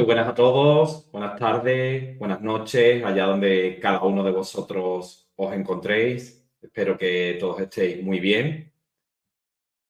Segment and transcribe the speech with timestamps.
[0.00, 5.52] Muy buenas a todos, buenas tardes, buenas noches, allá donde cada uno de vosotros os
[5.52, 6.42] encontréis.
[6.58, 8.72] Espero que todos estéis muy bien.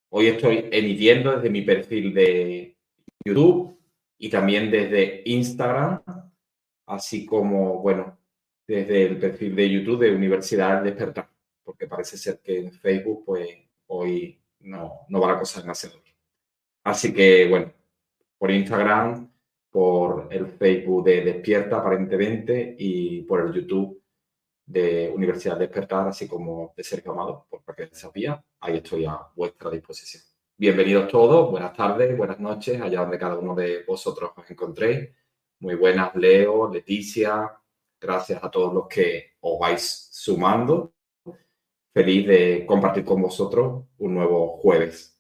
[0.09, 2.77] Hoy estoy emitiendo desde mi perfil de
[3.25, 3.79] YouTube
[4.19, 6.03] y también desde Instagram,
[6.87, 8.19] así como, bueno,
[8.67, 11.31] desde el perfil de YouTube de Universidad Despertar,
[11.63, 13.49] porque parece ser que en Facebook, pues
[13.87, 16.03] hoy no, no va la cosa en hacedor.
[16.83, 17.73] Así que, bueno,
[18.39, 19.31] por Instagram,
[19.71, 24.03] por el Facebook de Despierta aparentemente y por el YouTube
[24.67, 29.71] de Universidad Despertar, así como de Sergio Amado, por cualquier de Ahí estoy a vuestra
[29.71, 30.23] disposición.
[30.57, 35.09] Bienvenidos todos, buenas tardes, buenas noches, allá donde cada uno de vosotros os encontréis.
[35.61, 37.51] Muy buenas, Leo, Leticia.
[38.01, 40.95] Gracias a todos los que os vais sumando.
[41.93, 45.19] Feliz de compartir con vosotros un nuevo jueves.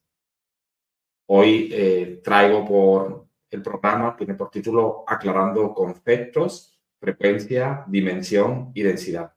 [1.27, 3.20] Hoy eh, traigo por
[3.51, 9.33] el programa, tiene por título Aclarando conceptos, frecuencia, dimensión y densidad.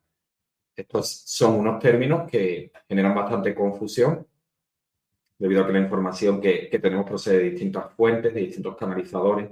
[0.76, 4.28] Estos son unos términos que generan bastante confusión
[5.38, 9.50] debido a que la información que, tenemos procede de distintas fuentes, de distintos canalizadores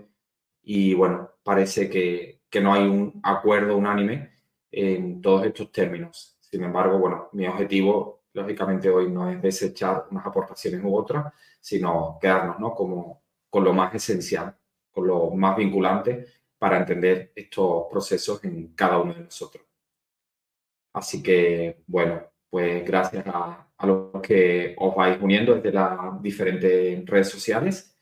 [0.64, 4.32] y bueno, parece que, que no hay un acuerdo unánime
[4.72, 6.38] en todos estos términos.
[6.40, 12.18] Sin embargo, bueno, mi objetivo lógicamente hoy no es desechar unas aportaciones u otras, sino
[12.22, 12.74] quedarnos ¿no?
[12.74, 13.21] Como,
[13.52, 14.58] con lo más esencial,
[14.90, 16.26] con lo más vinculante
[16.58, 19.64] para entender estos procesos en cada uno de nosotros.
[20.94, 27.06] Así que, bueno, pues gracias a, a los que os vais uniendo desde las diferentes
[27.06, 27.98] redes sociales.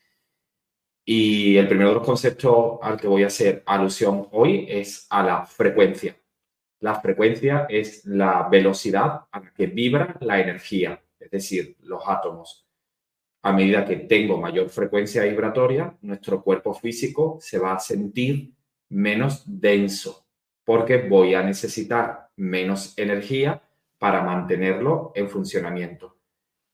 [1.06, 5.24] Y el primero de los conceptos al que voy a hacer alusión hoy es a
[5.24, 6.16] la frecuencia.
[6.81, 12.69] La frecuencia es la velocidad a la que vibra la energía, es decir, los átomos.
[13.42, 18.54] A medida que tengo mayor frecuencia vibratoria, nuestro cuerpo físico se va a sentir
[18.90, 20.25] menos denso,
[20.66, 23.62] porque voy a necesitar menos energía
[23.98, 26.18] para mantenerlo en funcionamiento.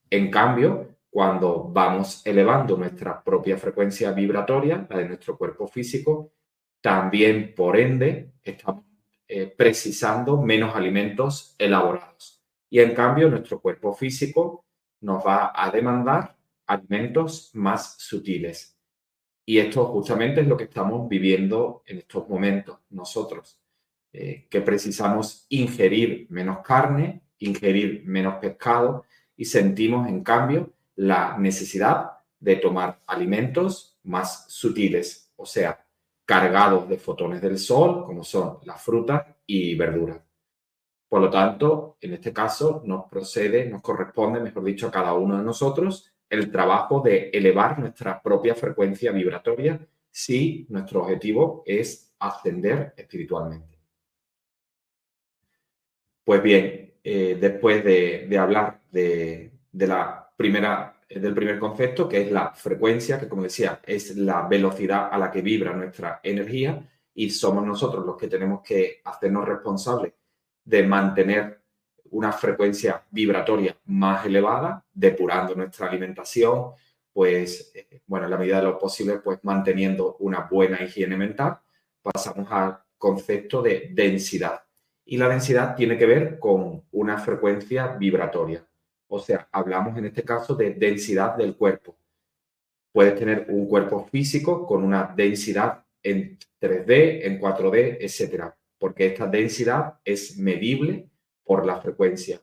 [0.10, 6.34] En cambio, cuando vamos elevando nuestra propia frecuencia vibratoria, la de nuestro cuerpo físico,
[6.82, 8.86] también por ende estamos
[9.28, 12.44] eh, precisando menos alimentos elaborados.
[12.70, 14.66] Y en cambio, nuestro cuerpo físico
[15.02, 16.35] nos va a demandar
[16.68, 18.78] alimentos más sutiles.
[19.46, 23.62] Y esto justamente es lo que estamos viviendo en estos momentos nosotros,
[24.12, 32.12] eh, que precisamos ingerir menos carne, ingerir menos pescado y sentimos en cambio la necesidad
[32.40, 35.86] de tomar alimentos más sutiles, o sea,
[36.26, 40.22] cargados de fotones del sol, como son las frutas y verduras.
[41.08, 45.38] Por lo tanto, en este caso nos procede, nos corresponde, mejor dicho, a cada uno
[45.38, 49.80] de nosotros el trabajo de elevar nuestra propia frecuencia vibratoria
[50.12, 53.78] si nuestro objetivo es ascender espiritualmente.
[56.24, 62.52] Pues bien, eh, después de, hablar de, la primera, del primer concepto, que es la
[62.54, 67.66] frecuencia, que como decía, es la velocidad a la que vibra nuestra energía, y somos
[67.66, 70.14] nosotros los que tenemos que hacernos responsables
[70.64, 71.65] de mantener
[72.12, 76.72] una frecuencia vibratoria más elevada, depurando nuestra alimentación,
[77.12, 81.60] pues, eh, bueno, en la medida de lo posible, pues manteniendo una buena higiene mental,
[82.02, 84.62] pasamos al concepto de densidad.
[85.06, 88.66] Y la densidad tiene que ver con una frecuencia vibratoria.
[89.08, 91.96] O sea, hablamos en este caso de densidad del cuerpo.
[92.92, 99.28] Puedes tener un cuerpo físico con una densidad en 3D, en 4D, etcétera, porque esta
[99.28, 101.10] densidad es medible
[101.46, 102.42] por la frecuencia.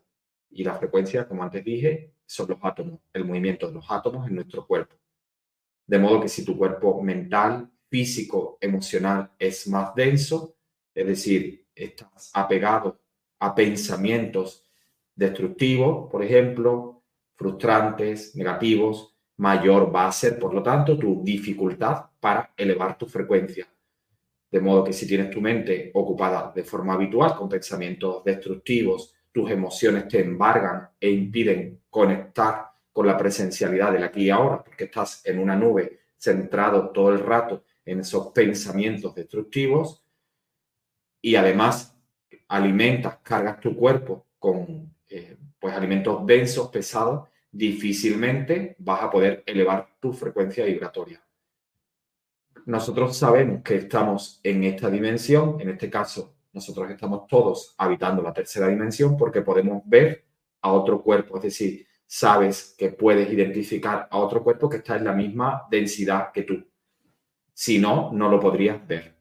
[0.50, 4.36] Y la frecuencia, como antes dije, son los átomos, el movimiento de los átomos en
[4.36, 4.96] nuestro cuerpo.
[5.86, 10.56] De modo que si tu cuerpo mental, físico, emocional es más denso,
[10.94, 13.00] es decir, estás apegado
[13.40, 14.70] a pensamientos
[15.14, 17.02] destructivos, por ejemplo,
[17.34, 23.66] frustrantes, negativos, mayor va a ser, por lo tanto, tu dificultad para elevar tu frecuencia.
[24.52, 29.50] De modo que si tienes tu mente ocupada de forma habitual con pensamientos destructivos, tus
[29.50, 35.24] emociones te embargan e impiden conectar con la presencialidad del aquí y ahora, porque estás
[35.24, 40.04] en una nube centrado todo el rato en esos pensamientos destructivos
[41.22, 41.96] y además
[42.48, 49.88] alimentas, cargas tu cuerpo con eh, pues alimentos densos, pesados, difícilmente vas a poder elevar
[49.98, 51.24] tu frecuencia vibratoria.
[52.66, 58.32] Nosotros sabemos que estamos en esta dimensión, en este caso nosotros estamos todos habitando la
[58.32, 60.24] tercera dimensión porque podemos ver
[60.60, 65.04] a otro cuerpo, es decir, sabes que puedes identificar a otro cuerpo que está en
[65.04, 66.62] la misma densidad que tú.
[67.54, 69.16] Si no, no lo podrías ver.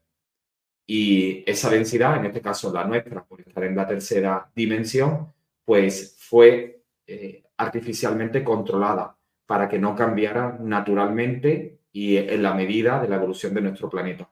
[0.86, 5.32] Y esa densidad, en este caso la nuestra, por estar en la tercera dimensión,
[5.64, 9.16] pues fue eh, artificialmente controlada
[9.46, 14.28] para que no cambiara naturalmente y en la medida de la evolución de nuestro planeta.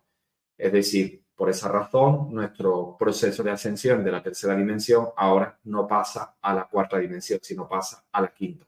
[0.56, 5.86] Es decir, por esa razón, nuestro proceso de ascensión de la tercera dimensión ahora no
[5.86, 8.66] pasa a la cuarta dimensión, sino pasa a la quinta.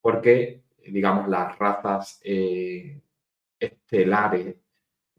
[0.00, 3.00] Porque, digamos, las razas eh,
[3.58, 4.54] estelares,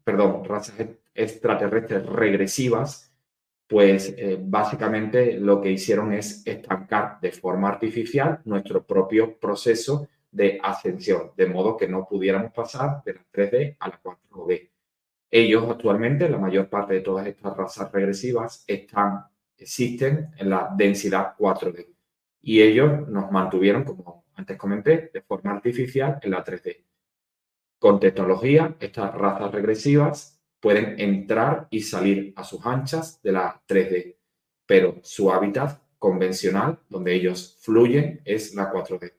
[0.02, 0.74] perdón, razas
[1.14, 3.12] extraterrestres regresivas,
[3.66, 10.58] pues eh, básicamente lo que hicieron es estancar de forma artificial nuestro propio proceso de
[10.60, 14.70] ascensión, de modo que no pudiéramos pasar de la 3D a la 4D.
[15.30, 19.24] Ellos actualmente, la mayor parte de todas estas razas regresivas, están,
[19.56, 21.86] existen en la densidad 4D.
[22.42, 26.84] Y ellos nos mantuvieron, como antes comenté, de forma artificial en la 3D.
[27.78, 34.16] Con tecnología, estas razas regresivas pueden entrar y salir a sus anchas de la 3D,
[34.66, 39.12] pero su hábitat convencional, donde ellos fluyen, es la 4D.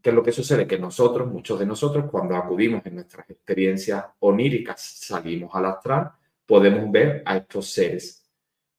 [0.00, 0.66] ¿Qué es lo que sucede?
[0.66, 6.12] Que nosotros, muchos de nosotros, cuando acudimos en nuestras experiencias oníricas, salimos al astral,
[6.46, 8.24] podemos ver a estos seres.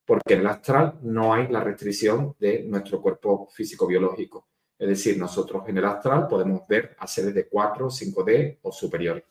[0.04, 4.48] Porque en el astral no hay la restricción de nuestro cuerpo físico-biológico.
[4.78, 9.24] Es decir, nosotros en el astral podemos ver a seres de 4, 5D o superiores.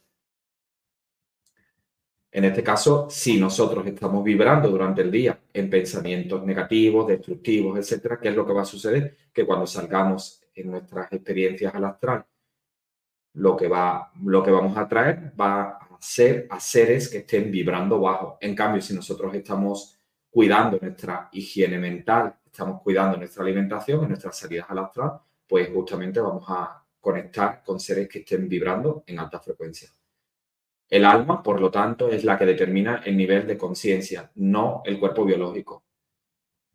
[2.31, 8.19] En este caso, si nosotros estamos vibrando durante el día en pensamientos negativos, destructivos, etcétera,
[8.21, 9.17] ¿qué es lo que va a suceder?
[9.33, 12.25] Que cuando salgamos en nuestras experiencias al astral,
[13.33, 17.51] lo que, va, lo que vamos a traer va a ser a seres que estén
[17.51, 18.37] vibrando bajo.
[18.41, 19.99] En cambio, si nosotros estamos
[20.29, 26.19] cuidando nuestra higiene mental, estamos cuidando nuestra alimentación, en nuestras salidas al astral, pues justamente
[26.19, 29.89] vamos a conectar con seres que estén vibrando en alta frecuencia.
[30.89, 34.99] El alma, por lo tanto, es la que determina el nivel de conciencia, no el
[34.99, 35.83] cuerpo biológico.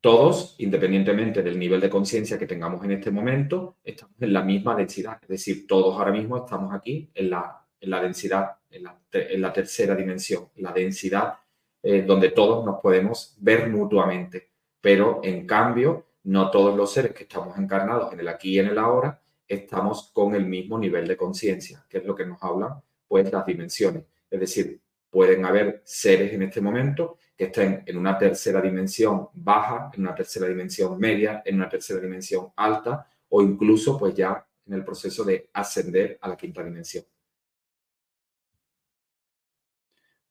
[0.05, 4.77] Todos, independientemente del nivel de conciencia que tengamos en este momento, estamos en la misma
[4.77, 5.19] densidad.
[5.23, 10.73] Es decir, todos ahora mismo estamos aquí en la, densidad, en la, tercera dimensión, la
[10.73, 11.37] densidad
[11.83, 14.51] eh, donde todos nos podemos ver mutuamente.
[14.79, 18.67] Pero, en cambio, no todos los seres que estamos encarnados en el aquí y en
[18.67, 22.75] el ahora estamos con el mismo nivel de conciencia, que es lo que nos hablan
[23.09, 24.05] pues las dimensiones.
[24.31, 29.91] Es decir, pueden haber seres en este momento que estén en una tercera dimensión baja,
[29.93, 34.75] en una tercera dimensión media, en una tercera dimensión alta o incluso pues ya en
[34.75, 37.05] el proceso de ascender a la quinta dimensión.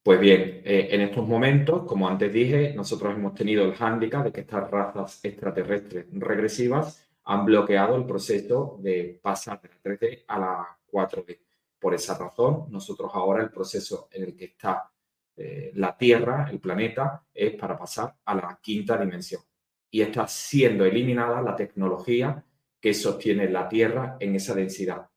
[0.02, 4.32] Pues bien, eh, en estos momentos, como antes dije, nosotros hemos tenido el hándicap de
[4.34, 10.40] que estas razas extraterrestres regresivas han bloqueado el proceso de pasar de la 3D a
[10.40, 11.40] la 4D.
[11.80, 14.93] Por esa razón, nosotros ahora el proceso en el que está
[15.36, 19.42] eh, la Tierra, el planeta, es para pasar a la quinta dimensión.
[19.90, 22.44] Y está siendo eliminada la tecnología
[22.80, 25.10] que sostiene la Tierra en esa densidad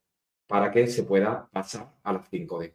[0.47, 2.75] para que se pueda pasar a la 5D.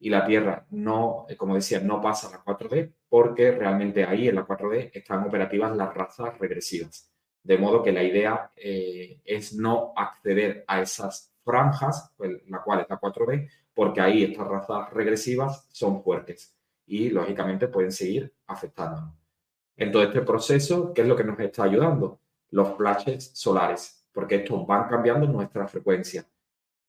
[0.00, 4.28] Y la Tierra no, eh, como decía, no pasa a la 4D porque realmente ahí
[4.28, 7.10] en la 4D están operativas las razas regresivas.
[7.42, 12.80] De modo que la idea eh, es no acceder a esas franjas, pues, la cual
[12.80, 16.59] es la 4D, porque ahí estas razas regresivas son fuertes
[16.90, 19.14] y lógicamente pueden seguir afectándonos.
[19.76, 22.20] En todo este proceso, ¿qué es lo que nos está ayudando?
[22.50, 26.26] Los flashes solares, porque estos van cambiando nuestra frecuencia.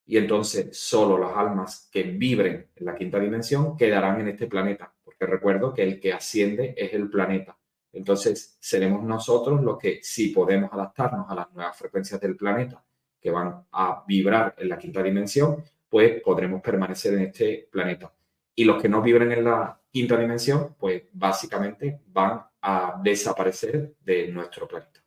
[0.08, 4.92] Y entonces solo las almas que vibren en la quinta dimensión quedarán en este planeta,
[5.04, 7.56] porque recuerdo que el que asciende es el planeta.
[7.94, 12.84] Entonces seremos nosotros los que, si podemos adaptarnos a las nuevas frecuencias del planeta
[13.22, 18.12] que van a vibrar en la quinta dimensión, pues podremos permanecer en este planeta.
[18.62, 24.28] Y los que no vibren en la quinta dimensión, pues básicamente van a desaparecer de
[24.28, 25.04] nuestro planeta.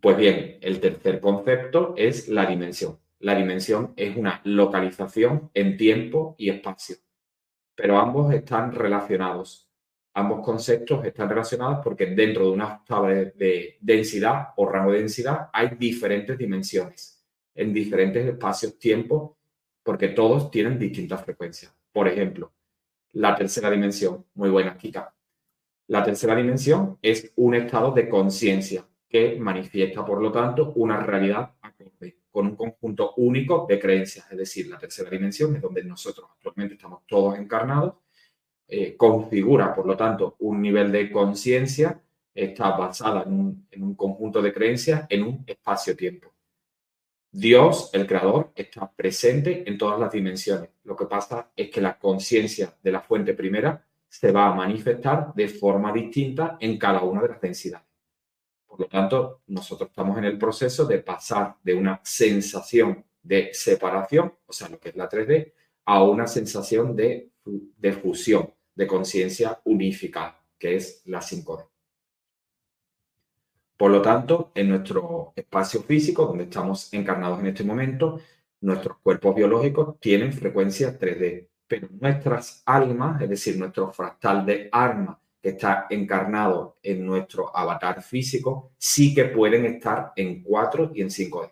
[0.00, 2.98] Pues bien, el tercer concepto es la dimensión.
[3.20, 6.96] La dimensión es una localización en tiempo y espacio,
[7.76, 9.70] pero ambos están relacionados.
[10.12, 15.48] Ambos conceptos están relacionados porque dentro de una tabla de densidad o rango de densidad
[15.52, 17.24] hay diferentes dimensiones
[17.54, 19.38] en diferentes espacios-tiempo
[19.84, 21.79] porque todos tienen distintas frecuencias.
[21.92, 22.52] Por ejemplo,
[23.12, 24.26] la tercera dimensión.
[24.34, 25.14] Muy buena, Kika.
[25.88, 31.52] La tercera dimensión es un estado de conciencia que manifiesta, por lo tanto, una realidad
[31.60, 34.30] acorde con un conjunto único de creencias.
[34.30, 37.94] Es decir, la tercera dimensión es donde nosotros actualmente estamos todos encarnados,
[38.68, 42.00] eh, configura, por lo tanto, un nivel de conciencia,
[42.32, 46.32] está basada en un conjunto de creencias en un espacio-tiempo.
[47.32, 50.70] Dios, el creador, está presente en todas las dimensiones.
[50.82, 55.32] Lo que pasa es que la conciencia de la fuente primera se va a manifestar
[55.34, 57.86] de forma distinta en cada una de las densidades.
[58.66, 64.34] Por lo tanto, nosotros estamos en el proceso de pasar de una sensación de separación,
[64.46, 65.52] o sea, lo que es la 3D,
[65.84, 71.69] a una sensación de, de fusión, de conciencia unificada, que es la 5D.
[73.80, 78.20] Por lo tanto, en nuestro espacio físico, donde estamos encarnados en este momento,
[78.60, 85.18] nuestros cuerpos biológicos tienen frecuencia 3D, pero nuestras almas, es decir, nuestro fractal de alma
[85.40, 91.08] que está encarnado en nuestro avatar físico, sí que pueden estar en 4 y en
[91.08, 91.50] 5D.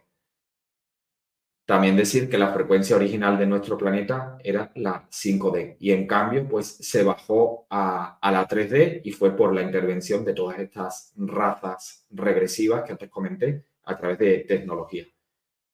[1.69, 6.49] También decir que la frecuencia original de nuestro planeta era la 5D y en cambio
[6.49, 12.07] pues se bajó a, la 3D y fue por la intervención de todas estas razas
[12.09, 15.05] regresivas que antes comenté a través de tecnología.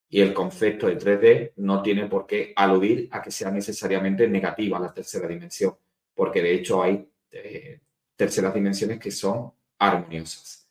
[0.09, 4.81] Y el concepto de 3D no tiene por qué aludir a que sea necesariamente negativa
[4.81, 5.77] la tercera dimensión,
[6.13, 7.83] porque de hecho hay eh,
[8.17, 10.64] terceras dimensiones que son armoniosas.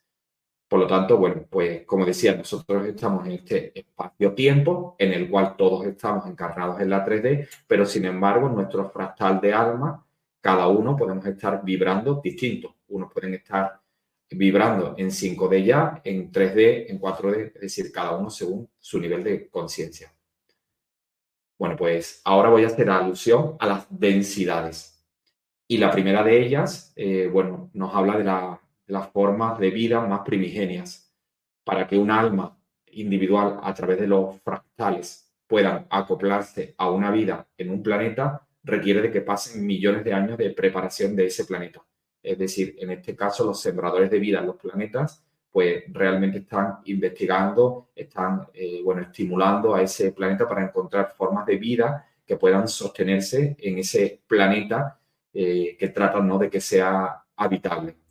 [0.73, 5.55] Por lo tanto, bueno, pues como decía, nosotros estamos en este espacio-tiempo en el cual
[5.55, 10.03] todos estamos encarnados en la 3D, pero sin embargo, nuestro fractal de alma,
[10.41, 12.77] cada uno podemos estar vibrando distinto.
[12.87, 13.81] Unos pueden estar
[14.31, 19.23] vibrando en 5D ya, en 3D, en 4D, es decir, cada uno según su nivel
[19.23, 20.11] de conciencia.
[21.55, 25.05] Bueno, pues ahora voy a hacer alusión a las densidades.
[25.67, 30.01] Y la primera de ellas, eh, bueno, nos habla de la las formas de vida
[30.01, 31.13] más primigenias.
[31.63, 37.47] Para que un alma individual a través de los fractales puedan acoplarse a una vida
[37.57, 41.83] en un planeta, requiere de que pasen millones de años de preparación de ese planeta.
[42.21, 46.79] Es decir, en este caso, los sembradores de vida en los planetas, pues realmente están
[46.85, 52.67] investigando, están, eh, bueno, estimulando a ese planeta para encontrar formas de vida que puedan
[52.67, 54.99] sostenerse en ese planeta
[55.33, 56.39] eh, que tratan ¿no?
[56.39, 58.02] de que sea habitable.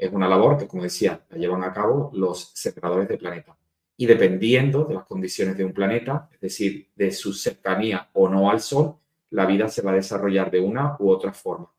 [0.00, 3.54] Es una labor que, como decía, la llevan a cabo los separadores de planeta.
[3.98, 8.48] Y dependiendo de las condiciones de un planeta, es decir, de su cercanía o no
[8.48, 8.96] al Sol,
[9.28, 11.70] la vida se va a desarrollar de una u otra forma.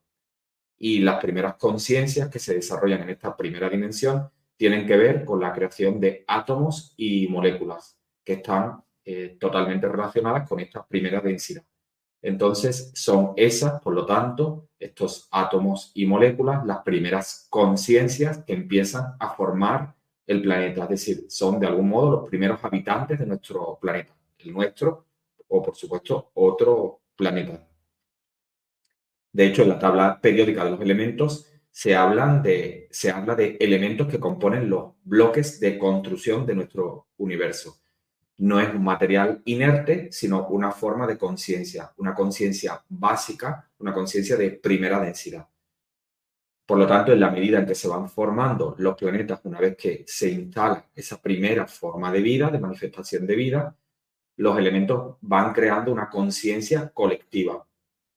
[0.77, 5.39] Y las primeras conciencias que se desarrollan en esta primera dimensión tienen que ver con
[5.39, 11.63] la creación de átomos y moléculas que están eh, totalmente relacionadas con esta primera densidad.
[12.21, 19.15] Entonces, son esas, por lo tanto, estos átomos y moléculas, las primeras conciencias que empiezan
[19.19, 19.95] a formar
[20.25, 20.83] el planeta.
[20.83, 25.05] Es decir, son de algún modo los primeros habitantes de nuestro planeta, el nuestro
[25.47, 27.67] o, por supuesto, otro planeta.
[29.31, 33.57] De hecho, en la tabla periódica de los elementos se, hablan de, se habla de
[33.59, 37.80] elementos que componen los bloques de construcción de nuestro universo.
[38.41, 44.35] No es un material inerte, sino una forma de conciencia, una conciencia básica, una conciencia
[44.35, 45.47] de primera densidad.
[46.65, 49.77] Por lo tanto, en la medida en que se van formando los planetas, una vez
[49.77, 53.77] que se instala esa primera forma de vida, de manifestación de vida,
[54.37, 57.63] los elementos van creando una conciencia colectiva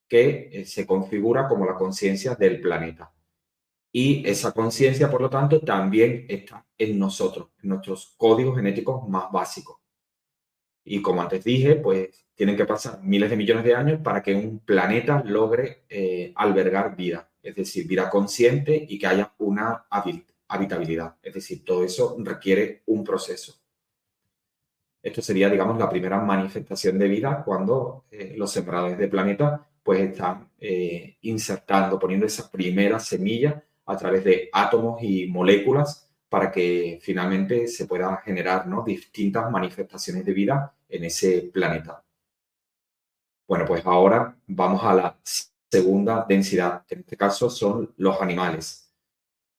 [0.07, 3.13] que eh, se configura como la conciencia del planeta.
[3.91, 9.31] Y esa conciencia, por lo tanto, también está en nosotros, en nuestros códigos genéticos más
[9.31, 9.84] básicos.
[10.85, 14.35] Y como antes dije, pues tienen que pasar miles de millones de años para que
[14.35, 19.85] un planeta logre eh, albergar vida, es decir, vida consciente y que haya una
[20.47, 21.15] habitabilidad.
[21.23, 23.55] Es decir, todo eso requiere un proceso.
[25.01, 29.99] Esto sería, digamos, la primera manifestación de vida cuando eh, los sembradores de planeta pues
[30.01, 36.99] están eh, insertando, poniendo esa primera semilla a través de átomos y moléculas para que
[37.01, 38.83] finalmente se puedan generar ¿no?
[38.83, 42.03] distintas manifestaciones de vida en ese planeta.
[43.47, 45.19] Bueno, pues ahora vamos a la
[45.69, 48.91] segunda densidad, que en este caso son los animales.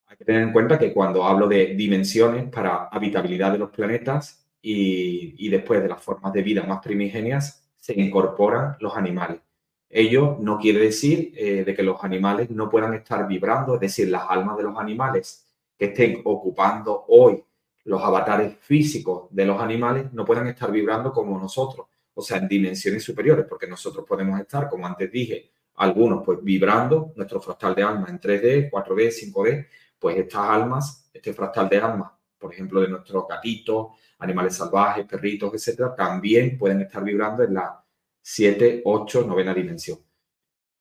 [0.07, 4.47] Hay que tener en cuenta que cuando hablo de dimensiones para habitabilidad de los planetas,
[4.69, 9.41] y, después de las formas de vida más primigenias se incorporan los animales.
[9.89, 14.09] Ello no quiere decir eh, de que los animales no puedan estar vibrando, es decir,
[14.09, 15.47] las almas de los animales
[15.79, 17.45] que estén ocupando hoy
[17.87, 22.49] los avatares físicos de los animales no puedan estar vibrando como nosotros, o sea, en
[22.49, 27.83] dimensiones superiores, porque nosotros podemos estar, como antes dije, algunos pues vibrando nuestro fractal de
[27.85, 32.89] alma en 3D, 4D, 5D, pues estas almas, este fractal de alma, por ejemplo, de
[32.89, 37.85] nuestro gatito, animales salvajes, perritos, etcétera, también pueden estar vibrando en la
[38.21, 39.99] 7, 8, novena dimensión.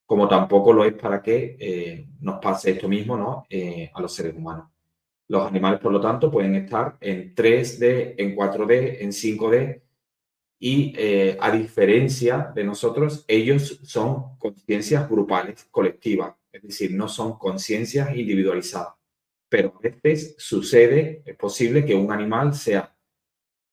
[0.08, 3.46] Como tampoco lo es para que eh, nos pase esto mismo ¿no?
[3.50, 4.75] Eh, a los seres humanos.
[5.28, 9.82] Los animales, por lo tanto, pueden estar en 3D, en 4D, en 5D
[10.60, 17.38] y eh, a diferencia de nosotros, ellos son conciencias grupales, colectivas, es decir, no son
[17.38, 18.94] conciencias individualizadas.
[19.50, 22.96] Pero a veces sucede, es posible que un animal sea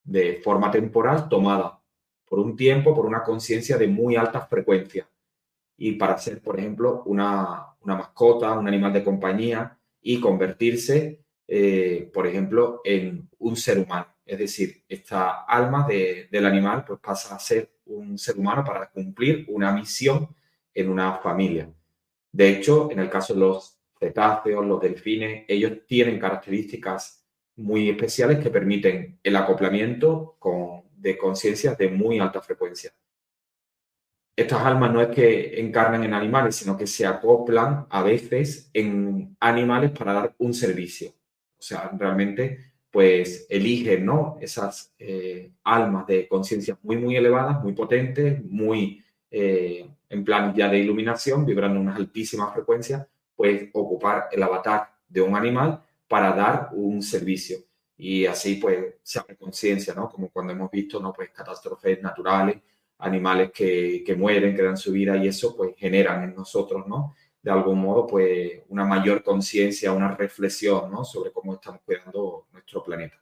[0.03, 1.79] de forma temporal tomada
[2.27, 5.09] por un tiempo, por una conciencia de muy alta frecuencia.
[5.77, 12.27] Y para ser, por ejemplo, una, mascota, un animal de compañía y convertirse, eh, por
[12.27, 14.07] ejemplo, en un ser humano.
[14.25, 19.45] Es decir, esta alma del animal pues pasa a ser un ser humano para cumplir
[19.49, 20.35] una misión
[20.73, 21.69] en una familia.
[22.31, 27.25] De hecho, en el caso de los cetáceos, los delfines, ellos tienen características
[27.55, 32.91] muy especiales que permiten el acoplamiento con, de conciencias de muy alta frecuencia.
[34.35, 39.37] Estas almas no es que encarnen en animales, sino que se acoplan a veces en
[39.39, 41.13] animales para dar un servicio.
[41.63, 44.37] Sea, realmente pues eligen ¿no?
[44.39, 50.69] esas eh, almas de conciencia muy, muy elevadas, muy potentes, muy eh, en plan ya
[50.69, 56.69] de iluminación, vibrando unas altísimas frecuencias, pues ocupar el avatar de un animal para dar
[56.73, 57.57] un servicio.
[57.97, 60.09] Y así pues se abre conciencia, ¿no?
[60.09, 61.13] Como cuando hemos visto, ¿no?
[61.13, 62.57] Pues catástrofes naturales,
[62.99, 67.15] animales que, que mueren, que dan su vida y eso pues generan en nosotros, ¿no?
[67.43, 71.05] De algún modo pues una mayor conciencia, una reflexión, ¿no?
[71.05, 73.21] Sobre cómo estamos cuidando nuestro planeta.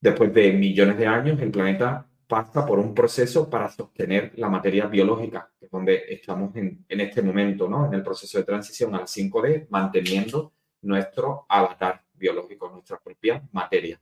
[0.00, 4.86] Después de millones de años, el planeta pasa por un proceso para sostener la materia
[4.86, 7.86] biológica, que es donde estamos en, en este momento, ¿no?
[7.86, 10.52] En el proceso de transición al 5D, manteniendo
[10.82, 14.00] nuestro avatar biológico, nuestra propia materia.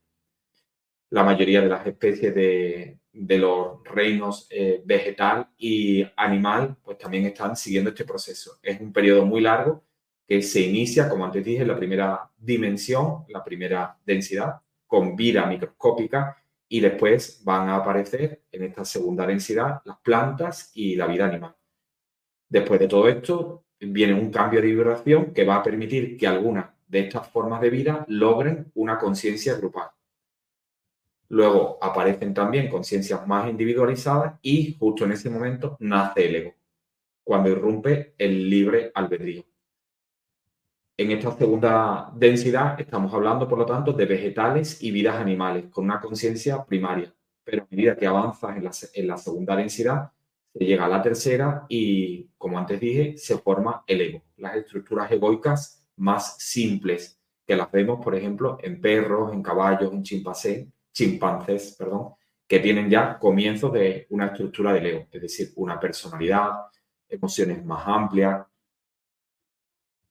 [1.10, 7.56] La mayoría de las especies de, los reinos eh, vegetal y animal, pues también están
[7.56, 8.58] siguiendo este proceso.
[8.62, 9.84] Es un periodo muy largo
[10.26, 15.44] que se inicia, como antes dije, en la primera dimensión, la primera densidad, con vida
[15.46, 16.36] microscópica,
[16.68, 21.56] y después van a aparecer en esta segunda densidad las plantas y la vida animal.
[22.48, 26.66] Después de todo esto, viene un cambio de vibración que va a permitir que algunas
[26.86, 29.88] de estas formas de vida logren una conciencia grupal.
[31.30, 36.54] Luego aparecen también conciencias más individualizadas y justo en ese momento nace el ego,
[37.22, 39.44] cuando irrumpe el libre albedrío.
[40.96, 45.84] En esta segunda densidad estamos hablando, por lo tanto, de vegetales y vidas animales con
[45.84, 47.14] una conciencia primaria.
[47.44, 50.10] Pero a medida que avanzas en la, en la segunda densidad,
[50.52, 55.10] se llega a la tercera y, como antes dije, se forma el ego, las estructuras
[55.12, 61.76] egoicas más simples que las vemos, por ejemplo, en perros, en caballos, en chimpancés, chimpancés,
[61.78, 62.14] perdón,
[62.46, 66.50] que tienen ya comienzos de una estructura del ego, es decir, una personalidad,
[67.08, 68.44] emociones más amplias.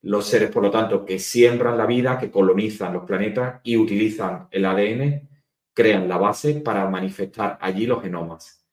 [0.03, 4.47] Los seres, por lo tanto, que siembran la vida, que colonizan los planetas y utilizan
[4.51, 5.29] el ADN,
[5.73, 8.65] crean la base para manifestar allí los genomas.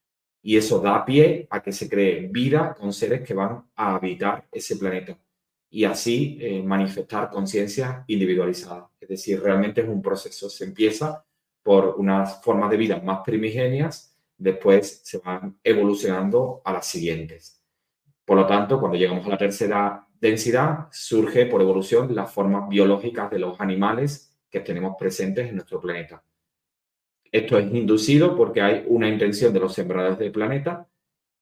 [0.42, 4.46] Y eso da pie a que se cree vida con seres que van a habitar
[4.52, 5.18] ese planeta
[5.70, 8.90] y así eh, manifestar conciencia individualizada.
[9.00, 10.48] Es decir, realmente es un proceso.
[10.48, 11.24] Se empieza
[11.66, 17.60] por unas formas de vida más primigenias, después se van evolucionando a las siguientes.
[18.24, 23.32] Por lo tanto, cuando llegamos a la tercera densidad, surge por evolución las formas biológicas
[23.32, 26.22] de los animales que tenemos presentes en nuestro planeta.
[27.32, 30.86] Esto es inducido porque hay una intención de los sembradores del planeta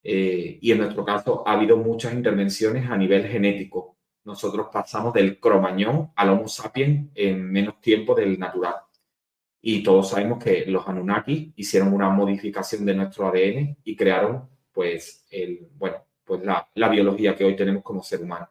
[0.01, 3.95] eh, y en nuestro caso ha habido muchas intervenciones a nivel genético.
[4.23, 8.84] Nosotros pasamos del cromañón al Homo sapiens en menos tiempo del natural.
[9.67, 15.25] Y todos sabemos que los Anunnaki hicieron una modificación de nuestro ADN y crearon, pues,
[15.73, 18.47] bueno, pues la, la biología que hoy tenemos como ser humano.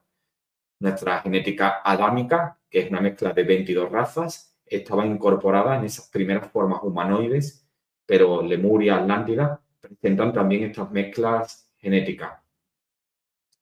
[0.80, 6.50] Nuestra genética adámica, que es una mezcla de 22 razas, estaba incorporada en esas primeras
[6.50, 7.64] formas humanoides,
[8.04, 12.42] pero Lemuria, Atlántida, presentan también estas mezclas genéticas.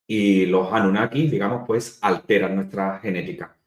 [0.06, 3.58] Y los Anunnaki, digamos, pues alteran nuestra genética.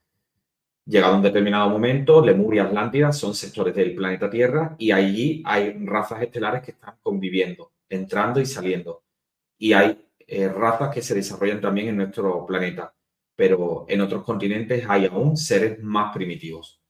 [0.88, 5.72] Llegado un determinado momento, Lemuria y Atlántida son sectores del planeta Tierra y allí hay
[5.84, 9.02] razas estelares que están conviviendo, entrando y saliendo.
[9.58, 12.94] Y hay eh, razas que se desarrollan también en nuestro planeta,
[13.34, 16.80] pero en otros continentes hay aún seres más primitivos.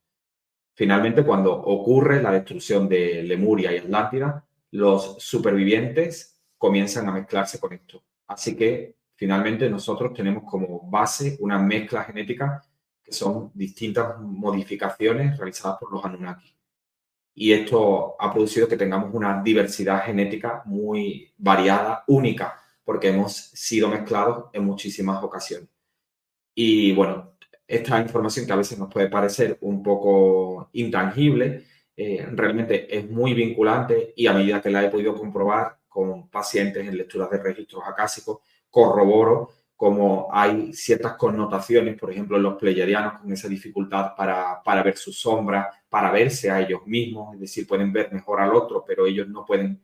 [0.74, 7.72] Finalmente, cuando ocurre la destrucción de Lemuria y Atlántida, los supervivientes comienzan a mezclarse con
[7.72, 8.04] esto.
[8.26, 12.62] Así que finalmente nosotros tenemos como base una mezcla genética
[13.06, 16.52] que son distintas modificaciones realizadas por los Anunnaki.
[17.36, 23.88] Y esto ha producido que tengamos una diversidad genética muy variada, única, porque hemos sido
[23.88, 25.68] mezclados en muchísimas ocasiones.
[26.52, 27.36] Y bueno,
[27.68, 31.64] esta información que a veces nos puede parecer un poco intangible,
[31.96, 36.86] eh, realmente es muy vinculante y a medida que la he podido comprobar con pacientes
[36.86, 38.38] en lecturas de registros acásicos,
[38.68, 44.96] corroboro como hay ciertas connotaciones, por ejemplo, los pleyadianos con esa dificultad para, para, ver
[44.96, 49.04] su sombra, para verse a ellos mismos, es decir, pueden ver mejor al otro, pero
[49.04, 49.78] ellos no pueden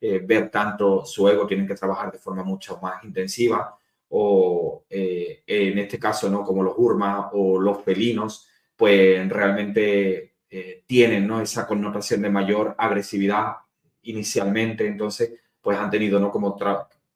[0.00, 3.78] eh, ver tanto su ego, tienen que trabajar de forma mucho más intensiva,
[4.08, 6.42] o eh, en este caso, ¿no?
[6.42, 11.40] Como los urmas o los felinos, pues realmente eh, tienen, ¿no?
[11.40, 13.56] Esa connotación de mayor agresividad
[14.02, 16.30] inicialmente, entonces, pues han tenido, ¿no?
[16.30, 16.56] Como,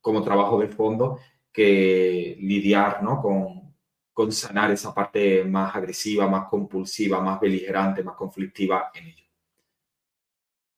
[0.01, 1.19] como trabajo de fondo
[1.59, 3.21] que lidiar ¿no?
[3.21, 9.29] con, sanar esa parte más agresiva, más compulsiva, más beligerante, más conflictiva en ellos.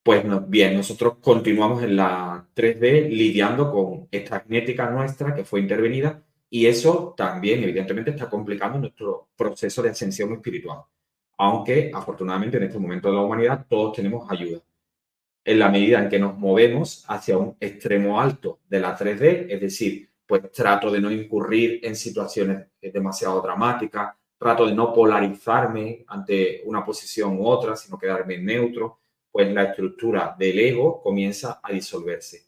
[0.03, 6.23] Pues bien, nosotros continuamos en la 3D lidiando con esta genética nuestra que fue intervenida
[6.49, 10.81] y eso también evidentemente está complicando nuestro proceso de ascensión espiritual.
[11.37, 14.61] Aunque afortunadamente en este momento de la humanidad todos tenemos ayuda.
[15.45, 19.61] En la medida en que nos movemos hacia un extremo alto de la 3D, es
[19.61, 26.63] decir, pues trato de no incurrir en situaciones demasiado dramáticas, trato de no polarizarme ante
[26.67, 32.47] una posición u otra, sino quedarme neutro, pues la estructura del ego comienza a disolverse.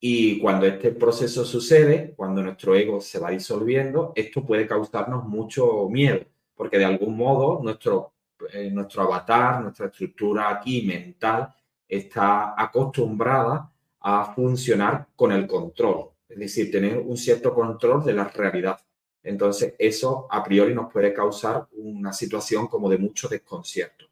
[0.00, 5.88] Y cuando este proceso sucede, cuando nuestro ego se va disolviendo, esto puede causarnos mucho
[5.88, 6.24] miedo,
[6.56, 8.14] porque de algún modo nuestro,
[8.52, 11.54] eh, nuestro avatar, nuestra estructura aquí mental,
[11.86, 18.24] está acostumbrada a funcionar con el control es decir, tener un cierto control de la
[18.24, 18.78] realidad.
[19.22, 24.06] Entonces, eso a priori nos puede causar una situación como de mucho desconcierto.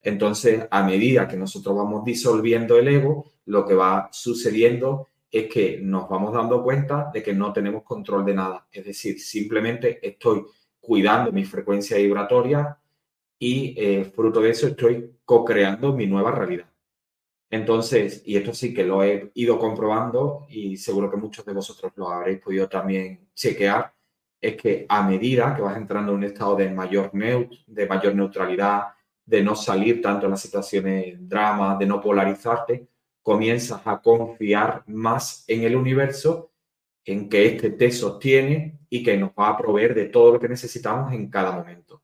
[0.00, 5.78] Entonces, a medida que nosotros vamos disolviendo el ego, lo que va sucediendo es que
[5.80, 8.66] nos vamos dando cuenta de que no tenemos control de nada.
[8.72, 10.44] Es decir, simplemente estoy
[10.80, 12.76] cuidando mi frecuencia vibratoria
[13.38, 16.71] y eh, fruto de eso estoy co-creando mi nueva realidad.
[17.52, 21.92] Entonces, y esto sí que lo he ido comprobando y seguro que muchos de vosotros
[21.96, 23.92] lo habréis podido también chequear,
[24.40, 28.84] es que a medida que vas entrando en un estado de mayor, de mayor neutralidad,
[29.26, 32.88] de no salir tanto en las situaciones drama, de no polarizarte,
[33.20, 36.52] comienzas a confiar más en el universo,
[37.04, 40.48] en que este te sostiene y que nos va a proveer de todo lo que
[40.48, 42.02] necesitamos en cada momento.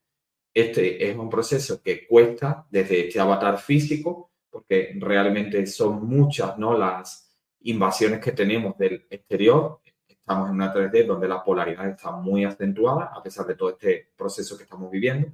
[0.52, 6.76] Este es un proceso que cuesta desde este avatar físico porque realmente son muchas ¿no?
[6.76, 7.28] las
[7.60, 9.80] invasiones que tenemos del exterior.
[10.06, 14.10] Estamos en una 3D donde la polaridad está muy acentuada, a pesar de todo este
[14.16, 15.28] proceso que estamos viviendo,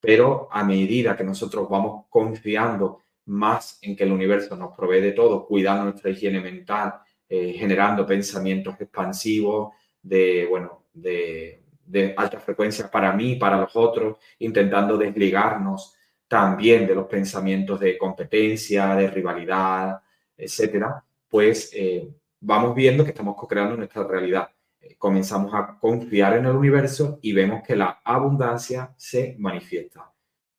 [0.00, 5.12] pero a medida que nosotros vamos confiando más en que el universo nos provee de
[5.12, 6.94] todo, cuidando nuestra higiene mental,
[7.28, 14.16] eh, generando pensamientos expansivos de, bueno, de, de alta frecuencia para mí, para los otros,
[14.38, 15.94] intentando desligarnos
[16.32, 20.00] también de los pensamientos de competencia, de rivalidad,
[20.34, 22.08] etcétera, pues eh,
[22.40, 24.48] vamos viendo que estamos co-creando nuestra realidad.
[24.80, 30.10] Eh, comenzamos a confiar en el universo y vemos que la abundancia se manifiesta.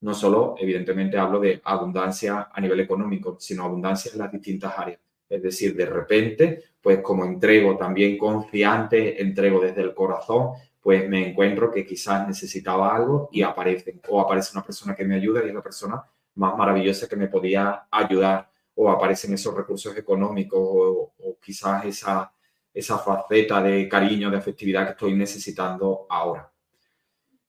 [0.01, 4.99] No solo, evidentemente, hablo de abundancia a nivel económico, sino abundancia en las distintas áreas.
[5.27, 10.51] Es decir, de repente, pues como entrego también confiante, entrego desde el corazón,
[10.83, 15.15] pues me encuentro que quizás necesitaba algo y aparece, o aparece una persona que me
[15.15, 16.03] ayuda y es la persona
[16.35, 22.33] más maravillosa que me podía ayudar, o aparecen esos recursos económicos, o, quizás esa,
[22.73, 26.51] esa faceta de cariño, de afectividad que estoy necesitando ahora.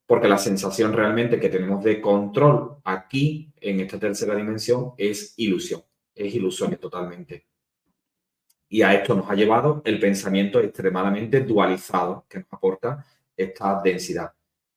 [0.06, 5.82] Porque la sensación realmente que tenemos de control aquí, en esta tercera dimensión, es ilusión,
[6.14, 7.46] es ilusión totalmente.
[8.68, 13.04] Y a esto nos ha llevado el pensamiento extremadamente dualizado que nos aporta
[13.36, 14.32] esta densidad.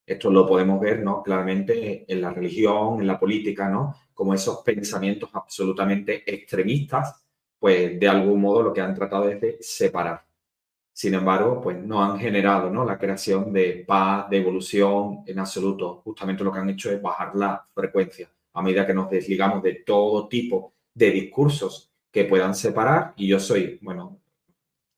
[0.05, 1.21] Esto lo podemos ver ¿no?
[1.21, 3.95] claramente en la religión, en la política, ¿no?
[4.13, 7.25] como esos pensamientos absolutamente extremistas,
[7.59, 10.25] pues de algún modo lo que han tratado es de separar.
[10.93, 12.83] Sin embargo, pues no han generado ¿no?
[12.85, 16.01] la creación de paz, de evolución en absoluto.
[16.03, 19.83] Justamente lo que han hecho es bajar la frecuencia a medida que nos desligamos de
[19.85, 23.13] todo tipo de discursos que puedan separar.
[23.15, 24.19] Y yo soy, bueno,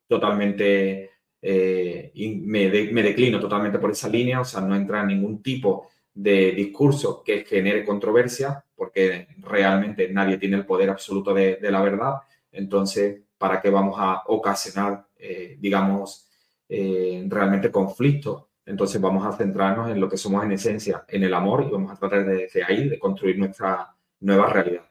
[0.08, 1.09] totalmente
[1.42, 5.88] eh, y me, declino totalmente por esa línea, o sea, no entra en ningún tipo
[6.14, 12.16] de discurso que genere controversia, porque realmente nadie tiene el poder absoluto de, la verdad.
[12.52, 16.28] Entonces, ¿para qué vamos a ocasionar, eh, digamos,
[16.68, 18.46] eh, realmente conflictos?
[18.66, 21.92] Entonces, vamos a centrarnos en lo que somos en esencia, en el amor, y vamos
[21.92, 22.28] a tratar
[22.68, 24.84] ahí de construir nuestra nueva realidad.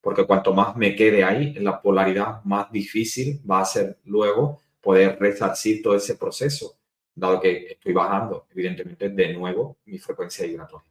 [0.00, 4.60] Porque cuanto más me quede ahí, en la polaridad, más difícil va a ser luego
[4.80, 6.78] poder resarcir todo ese proceso,
[7.14, 10.90] dado que estoy bajando, evidentemente, de nuevo mi frecuencia vibratoria.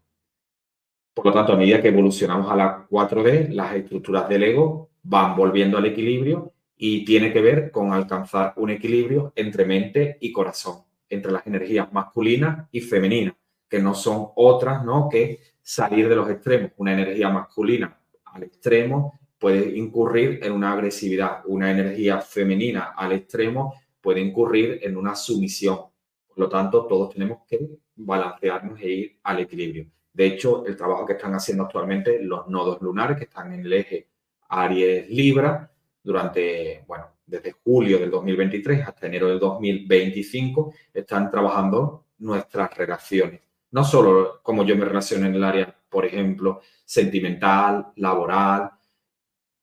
[1.13, 5.35] Por lo tanto, a medida que evolucionamos a la 4D, las estructuras del ego van
[5.35, 10.83] volviendo al equilibrio y tiene que ver con alcanzar un equilibrio entre mente y corazón,
[11.09, 13.35] entre las energías masculinas y femeninas,
[13.67, 15.09] que no son otras ¿no?
[15.09, 16.71] que salir de los extremos.
[16.77, 21.41] Una energía masculina al extremo puede incurrir en una agresividad.
[21.45, 25.79] Una energía femenina al extremo puede incurrir en una sumisión.
[26.27, 27.59] Por lo tanto, todos tenemos que
[27.95, 29.87] balancearnos e ir al equilibrio.
[30.13, 33.73] De hecho, el trabajo que están haciendo actualmente los nodos lunares que están en el
[33.73, 34.09] eje
[34.49, 35.71] Aries-Libra
[36.03, 43.41] durante, bueno, desde julio del 2023 hasta enero del 2025, están trabajando nuestras relaciones.
[43.71, 48.71] No solo como yo me relaciono en el área, por ejemplo, sentimental, laboral,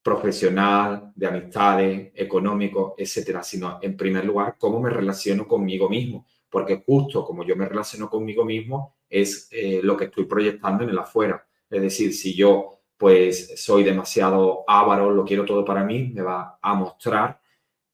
[0.07, 6.81] profesional, de amistades, económico, etcétera, sino en primer lugar cómo me relaciono conmigo mismo, porque
[6.87, 10.99] justo como yo me relaciono conmigo mismo es eh, lo que estoy proyectando en el
[11.01, 11.45] afuera.
[11.69, 16.57] Es decir, si yo pues soy demasiado avaro, lo quiero todo para mí, me va
[16.63, 17.41] a mostrar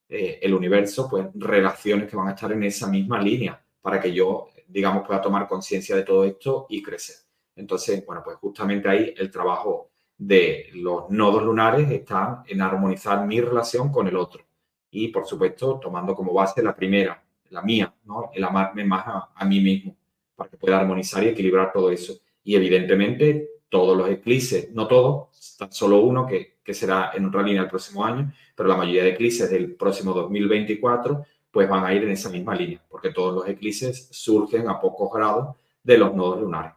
[0.06, 4.12] eh, el universo, pues relaciones que van a estar en esa misma línea para que
[4.12, 7.16] yo, digamos, pueda tomar conciencia de todo esto y crecer.
[7.56, 9.91] Entonces, bueno, pues justamente ahí el trabajo
[10.26, 14.44] de los nodos lunares están en armonizar mi relación con el otro.
[14.90, 17.92] Y, por supuesto, tomando como base la primera, la mía,
[18.32, 19.04] el amarme más
[19.34, 19.96] a, mí mismo,
[20.36, 22.14] para que pueda armonizar y equilibrar todo eso.
[22.44, 27.42] Y, evidentemente, todos los eclipses, no todos, tan solo uno que, que será en otra
[27.42, 31.92] línea el próximo año, pero la mayoría de eclipses del próximo 2024, pues van a
[31.92, 36.14] ir en esa misma línea, porque todos los eclipses surgen a pocos grados de los
[36.14, 36.74] nodos lunares.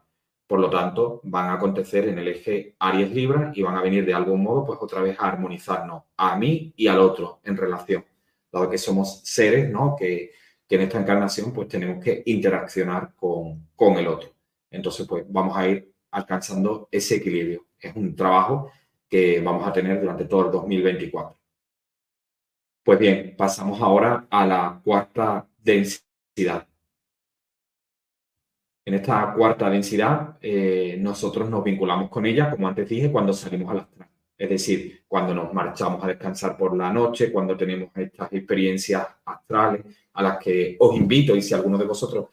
[0.48, 4.06] Por lo tanto, van a acontecer en el eje Aries Libra y van a venir
[4.06, 8.06] de algún modo, pues otra vez a armonizarnos a mí y al otro en relación,
[8.52, 9.96] dado que somos seres, ¿no?
[9.98, 10.32] Que,
[10.68, 14.30] en esta encarnación, pues tenemos que interaccionar con, con el otro.
[14.70, 17.66] Entonces, pues vamos a ir alcanzando ese equilibrio.
[17.80, 18.72] Es un trabajo
[19.08, 21.38] que vamos a tener durante todo el 2024.
[22.84, 26.68] Pues bien, pasamos ahora a la cuarta densidad.
[28.88, 33.72] En esta cuarta densidad, eh, nosotros nos vinculamos con ella, como antes dije, cuando salimos
[33.72, 34.10] al astral.
[34.38, 39.82] Es decir, cuando nos marchamos a descansar por la noche, cuando tenemos estas experiencias astrales
[40.14, 42.28] a las que os invito y si alguno de vosotros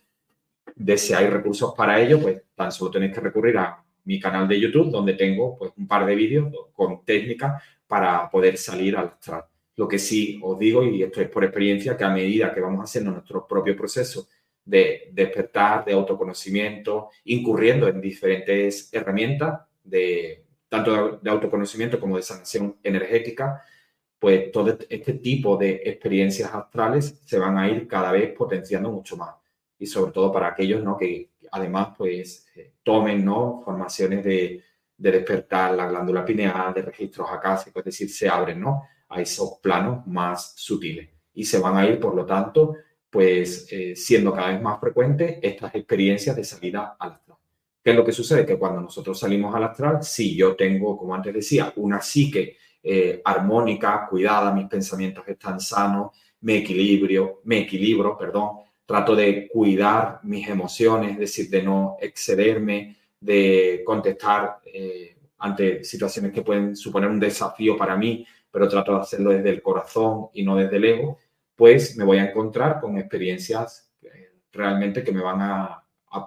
[0.76, 4.90] deseáis recursos para ello, pues tan solo tenéis que recurrir a mi canal de YouTube,
[4.90, 9.44] donde tengo pues, un par de vídeos con técnicas para poder salir al astral.
[9.76, 12.84] Lo que sí os digo, y esto es por experiencia, que a medida que vamos
[12.84, 14.28] haciendo nuestro propio proceso
[14.64, 22.77] de despertar, de autoconocimiento, incurriendo en diferentes herramientas, de, tanto de autoconocimiento como de sanación
[22.83, 23.62] energética,
[24.18, 29.16] pues todo este tipo de experiencias astrales se van a ir cada vez potenciando mucho
[29.16, 29.35] más.
[29.79, 30.96] Y sobre todo para aquellos ¿no?
[30.96, 33.62] que además pues eh, tomen ¿no?
[33.64, 34.62] formaciones de,
[34.96, 38.85] de, despertar la glándula pineal, de registros acásicos, es decir, se abren ¿no?
[39.09, 41.11] a esos planos más sutiles.
[41.35, 42.77] Y se van a ir, por lo tanto,
[43.12, 47.37] pues eh, siendo cada vez más frecuentes estas experiencias de salida al astral.
[47.85, 48.46] ¿Qué es lo que sucede?
[48.46, 53.20] Que cuando nosotros salimos al astral, si yo tengo, como antes decía, una psique eh,
[53.22, 60.48] armónica, cuidada, mis pensamientos están sanos, me equilibrio, me equilibro, perdón, trato de cuidar mis
[60.48, 67.20] emociones, es decir, de no excederme, de contestar eh, ante situaciones que pueden suponer un
[67.20, 71.18] desafío para mí, pero trato de hacerlo desde el corazón y no desde el ego,
[71.54, 73.92] pues me voy a encontrar con experiencias
[74.52, 75.78] realmente que me van a,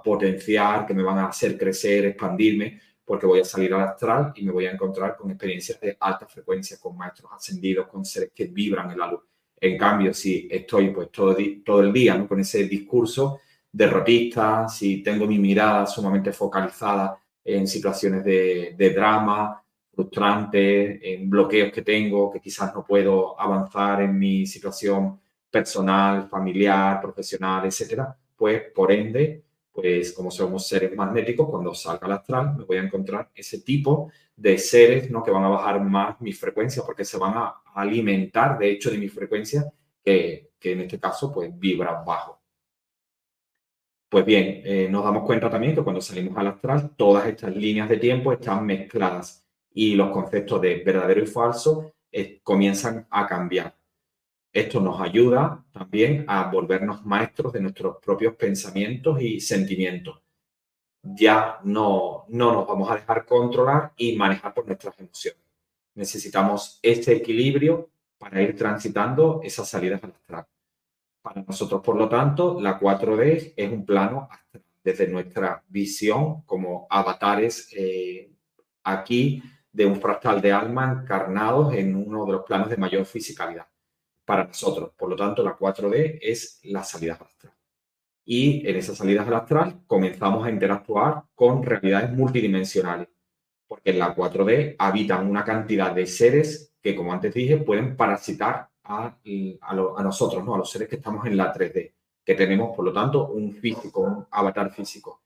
[0.04, 4.44] potenciar, que me van a hacer crecer, expandirme, porque voy a salir al astral y
[4.44, 8.46] me voy a encontrar con experiencias de alta frecuencia, con maestros ascendidos, con seres que
[8.46, 9.22] vibran en la luz.
[9.62, 12.28] En cambio, si estoy pues todo, el día ¿no?
[12.28, 19.65] con ese discurso derrotista, si tengo mi mirada sumamente focalizada en situaciones de drama,
[19.96, 27.02] frustrantes, en bloqueos que tengo, que quizás no puedo avanzar en mi situación personal, familiar,
[27.02, 32.64] profesional, etcétera, pues por ende pues como somos seres magnéticos, cuando salga al astral me
[32.64, 35.22] voy a encontrar ese tipo de seres ¿no?
[35.22, 38.98] que van a bajar más mi frecuencia porque se van a alimentar de hecho de
[38.98, 39.70] mi frecuencia
[40.02, 42.42] que, que en este caso pues vibra bajo.
[44.08, 47.90] Pues bien, eh, nos damos cuenta también que cuando salimos al astral todas estas líneas
[47.90, 49.45] de tiempo están mezcladas
[49.76, 53.76] y los conceptos de verdadero y falso eh, comienzan a cambiar.
[54.52, 60.22] Esto nos ayuda también a volvernos maestros de nuestros propios pensamientos y sentimientos.
[61.04, 65.42] Ya no, no nos vamos a dejar controlar y manejar por nuestras emociones.
[65.94, 70.46] Necesitamos este equilibrio para ir transitando esas salidas al astral.
[71.22, 74.30] Para nosotros, por lo tanto, la 4D es un plano.
[74.82, 78.32] Desde nuestra visión como avatares eh,
[78.84, 79.42] aquí
[79.76, 83.68] de un fractal de alma encarnados en uno de los planos de mayor fisicalidad
[84.24, 84.92] para nosotros.
[84.98, 87.54] Por lo tanto, la 4D es la salida astral.
[88.24, 93.10] Y en esas salidas al astral comenzamos a interactuar con realidades multidimensionales,
[93.68, 98.70] porque en la 4D habitan una cantidad de seres que, como antes dije, pueden parasitar
[98.86, 99.18] a,
[99.62, 100.56] a, nosotros, ¿no?
[100.56, 104.02] a los seres que estamos en la 3D, que tenemos, por lo tanto, un físico,
[104.02, 105.25] un avatar físico.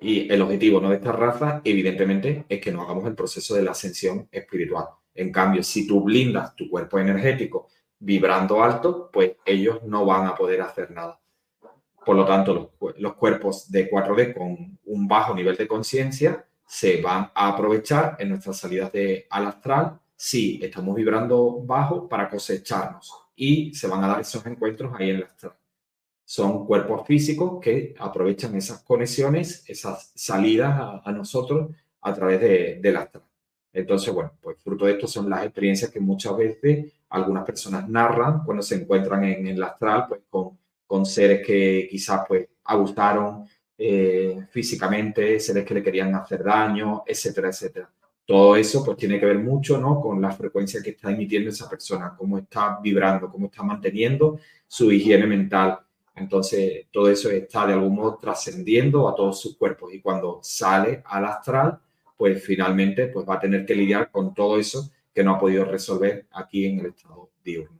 [0.00, 0.90] Y el objetivo ¿no?
[0.90, 4.86] de esta raza, evidentemente, es que no hagamos el proceso de la ascensión espiritual.
[5.14, 10.34] En cambio, si tú blindas tu cuerpo energético vibrando alto, pues ellos no van a
[10.34, 11.18] poder hacer nada.
[12.04, 17.30] Por lo tanto, los, cuerpos de 4D con un bajo nivel de conciencia se van
[17.34, 23.74] a aprovechar en nuestras salidas de, al astral si estamos vibrando bajo para cosecharnos y
[23.74, 25.52] se van a dar esos encuentros ahí en el astral.
[26.30, 31.70] Son cuerpos físicos que aprovechan esas conexiones, esas salidas a, nosotros
[32.02, 33.24] a través de, del astral.
[33.72, 38.44] Entonces, bueno, pues fruto de esto son las experiencias que muchas veces algunas personas narran
[38.44, 43.46] cuando se encuentran en, el astral, pues con, con seres que quizás pues abusaron
[43.78, 47.90] eh, físicamente, seres que le querían hacer daño, etcétera, etcétera.
[48.26, 49.98] Todo eso pues tiene que ver mucho, ¿no?
[49.98, 54.92] Con la frecuencia que está emitiendo esa persona, cómo está vibrando, cómo está manteniendo su
[54.92, 55.78] higiene mental.
[56.18, 61.02] Entonces, todo eso está de algún modo trascendiendo a todos sus cuerpos y cuando sale
[61.06, 61.78] al astral,
[62.16, 65.64] pues finalmente pues va a tener que lidiar con todo eso que no ha podido
[65.64, 67.78] resolver aquí en el estado diurno.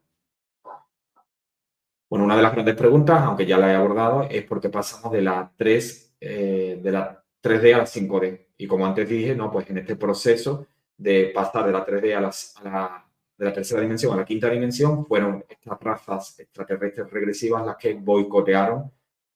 [2.08, 5.12] Bueno, una de las grandes preguntas, aunque ya la he abordado, es por qué pasamos
[5.12, 8.46] de la 3, eh, de la 3D a la 5D.
[8.56, 9.52] Y como antes dije, ¿no?
[9.52, 13.07] pues en este proceso de pasar de la 3D a, las, a la,
[13.38, 17.94] de la tercera dimensión a la quinta dimensión, fueron estas razas extraterrestres regresivas las que
[17.94, 18.90] boicotearon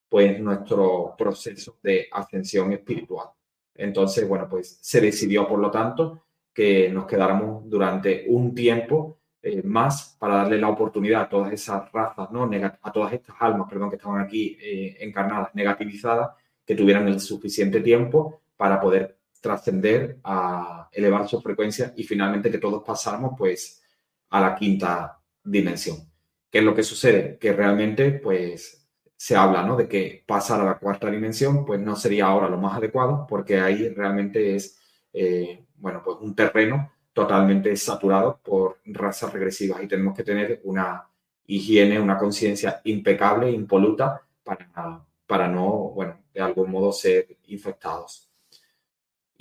[0.09, 3.29] pues nuestro proceso de ascensión espiritual.
[3.75, 9.63] Entonces, bueno, pues se decidió, por lo tanto, que nos quedáramos durante un tiempo eh,
[9.63, 12.51] más para darle la oportunidad a todas esas razas, ¿no?
[12.83, 17.81] a todas estas almas, perdón, que estaban aquí eh, encarnadas, negativizadas, que tuvieran el suficiente
[17.81, 23.82] tiempo para poder trascender a elevar su frecuencia y finalmente que todos pasáramos pues
[24.33, 25.99] a la quinta dimensión.
[26.51, 27.39] ¿Qué es lo que sucede?
[27.39, 29.77] Que realmente pues se habla ¿no?
[29.77, 33.61] de que pasar a la cuarta dimensión pues no sería ahora lo más adecuado porque
[33.61, 34.81] ahí realmente es
[35.13, 41.07] eh, bueno, pues un terreno totalmente saturado por razas regresivas y tenemos que tener una
[41.47, 48.32] higiene, una conciencia impecable, impoluta, para, para no, bueno, de algún modo ser infectados.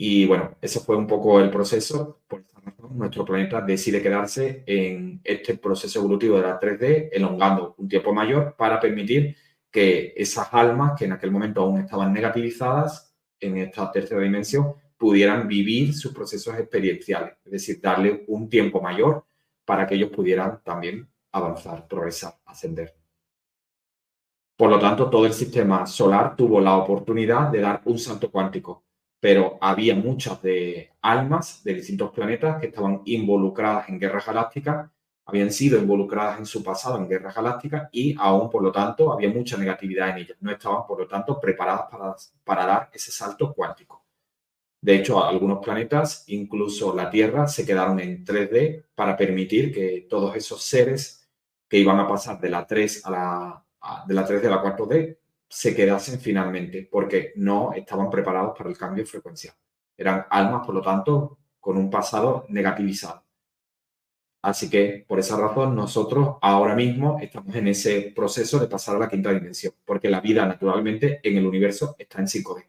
[0.04, 2.22] Y bueno, ese fue un poco el proceso.
[2.28, 7.76] Por esta razón, nuestro planeta decide quedarse en este proceso evolutivo de la 3D, elongando
[7.78, 9.36] un tiempo mayor para permitir
[9.70, 15.48] que esas almas que en aquel momento aún estaban negativizadas en esta tercera dimensión pudieran
[15.48, 19.26] vivir sus procesos experienciales, es decir, darle un tiempo mayor
[19.64, 22.96] para que ellos pudieran también avanzar, progresar, ascender.
[24.58, 28.86] Por lo tanto, todo el sistema solar tuvo la oportunidad de dar un salto cuántico,
[29.22, 34.90] pero había muchas de almas de distintos planetas que estaban involucradas en guerras galácticas,
[35.26, 39.30] habían sido involucradas en su pasado en guerras galácticas y aún, por lo tanto, había
[39.30, 40.38] mucha negatividad en ellas.
[40.42, 44.04] No estaban, por lo tanto, preparadas para, para dar ese salto cuántico.
[44.82, 50.36] De hecho, algunos planetas, incluso la Tierra, se quedaron en 3D para permitir que todos
[50.36, 51.30] esos seres
[51.70, 53.66] que iban a pasar de la 3 a la,
[54.08, 55.18] de la 3 de la 4D
[55.52, 59.54] se quedasen finalmente porque no estaban preparados para el cambio frecuencial.
[59.98, 63.26] Eran almas, por lo tanto, con un pasado negativizado.
[64.44, 69.00] Así que por esa razón nosotros ahora mismo estamos en ese proceso de pasar a
[69.00, 72.66] la quinta dimensión, porque la vida naturalmente en el universo está en 5D,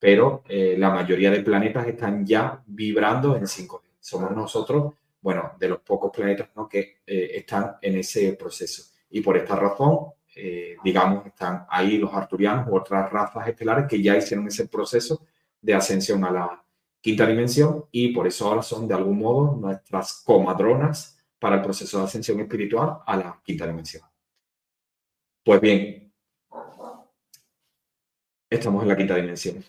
[0.00, 3.82] pero eh, la mayoría de planetas están ya vibrando en 5D.
[4.00, 6.68] Somos nosotros, bueno, de los pocos planetas ¿no?
[6.68, 8.82] que eh, están en ese proceso.
[9.10, 14.02] Y por esta razón eh, digamos, están ahí los arturianos u otras razas estelares que
[14.02, 15.26] ya hicieron ese proceso
[15.60, 16.64] de ascensión a la
[17.00, 21.98] quinta dimensión y por eso ahora son de algún modo nuestras comadronas para el proceso
[21.98, 24.02] de ascensión espiritual a la quinta dimensión.
[25.42, 26.12] Pues bien,
[28.50, 29.64] estamos en la quinta dimensión.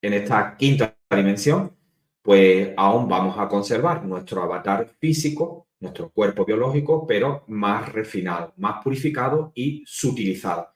[0.00, 1.76] En esta quinta dimensión,
[2.22, 8.82] pues aún vamos a conservar nuestro avatar físico, nuestro cuerpo biológico, pero más refinado, más
[8.82, 10.68] purificado y sutilizado.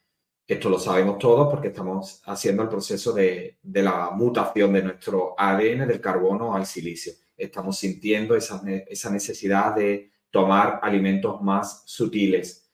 [0.47, 5.87] Esto lo sabemos todos porque estamos haciendo el proceso de, la mutación de nuestro ADN
[5.87, 7.13] del carbono al silicio.
[7.37, 12.71] Estamos sintiendo esa, esa necesidad de tomar alimentos más sutiles.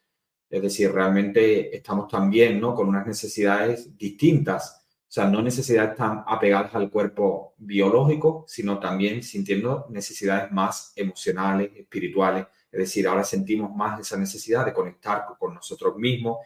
[0.49, 2.75] Es decir, realmente estamos también ¿no?
[2.75, 4.84] con unas necesidades distintas
[5.15, 12.47] sea, no necesidades tan apegadas al cuerpo biológico, sino también sintiendo necesidades más emocionales, espirituales.
[12.73, 16.39] Es decir, ahora sentimos más esa necesidad de conectar con nosotros mismos,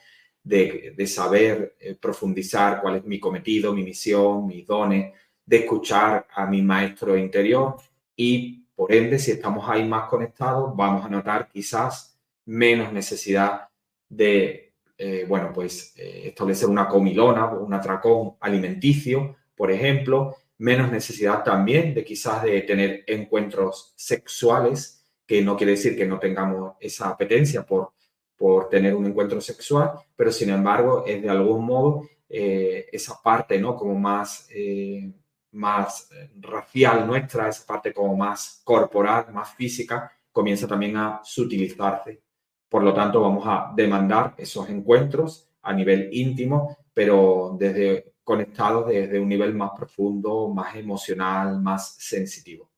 [0.42, 5.14] de, saber eh, profundizar cuál es mi cometido, mi misión, mis dones,
[5.46, 7.76] de escuchar a mi maestro interior
[8.14, 13.68] y por ende, si estamos ahí más conectados, vamos a notar quizás menos necesidad
[14.08, 14.67] de
[15.00, 21.94] eh, bueno, pues eh, establecer una comilona, un atracón alimenticio, por ejemplo, menos necesidad también
[21.94, 27.64] de quizás de tener encuentros sexuales, que no quiere decir que no tengamos esa apetencia
[27.64, 27.92] por,
[28.36, 33.56] por tener un encuentro sexual, pero sin embargo es de algún modo eh, esa parte,
[33.60, 33.76] ¿no?
[33.76, 34.48] Como más,
[35.52, 42.22] más racial nuestra, esa parte como más corporal, más física, comienza también a sutilizarse
[42.68, 49.18] por lo tanto, vamos a demandar esos encuentros a nivel íntimo, pero desde conectados desde
[49.18, 52.70] un nivel más profundo, más emocional, más sensitivo.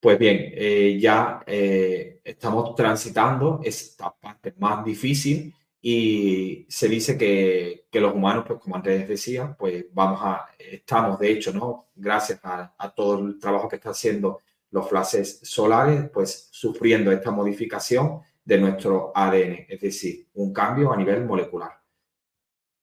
[0.00, 7.86] Pues bien, eh, ya eh, estamos transitando esta parte más difícil y se dice que,
[7.88, 11.90] que, los humanos, pues como antes decía, pues vamos a, estamos de hecho, ¿no?
[11.94, 14.40] Gracias a, todo el trabajo que están haciendo
[14.72, 20.96] los flashes solares, pues sufriendo esta modificación de nuestro ADN, es decir, un cambio a
[20.96, 21.72] nivel molecular.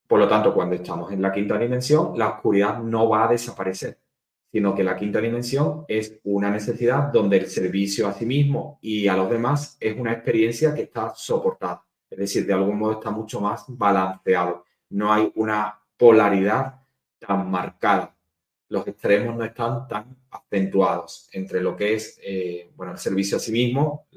[0.05, 3.97] Por lo tanto, cuando estamos en la quinta dimensión, la oscuridad no va a desaparecer,
[4.51, 9.07] sino que la quinta dimensión es una necesidad donde el servicio a sí mismo y
[9.07, 11.86] a los demás es una experiencia que está soportada.
[12.09, 14.66] Es decir, de algún modo está mucho más balanceado.
[14.89, 16.82] No hay una polaridad
[17.18, 18.16] tan marcada.
[18.68, 23.39] Los extremos no están tan acentuados entre lo que es eh, bueno, el servicio a
[23.39, 24.07] sí mismo,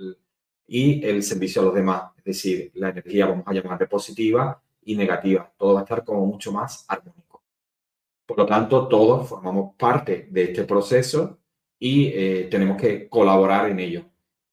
[0.66, 2.12] y el servicio a los demás.
[2.18, 5.50] Es decir, la energía vamos a llamarle positiva y negativa.
[5.56, 7.42] Todo va a estar como mucho más armónico.
[8.26, 11.38] Por lo tanto, todos formamos parte de este proceso
[11.78, 14.04] y eh, tenemos que colaborar en ello.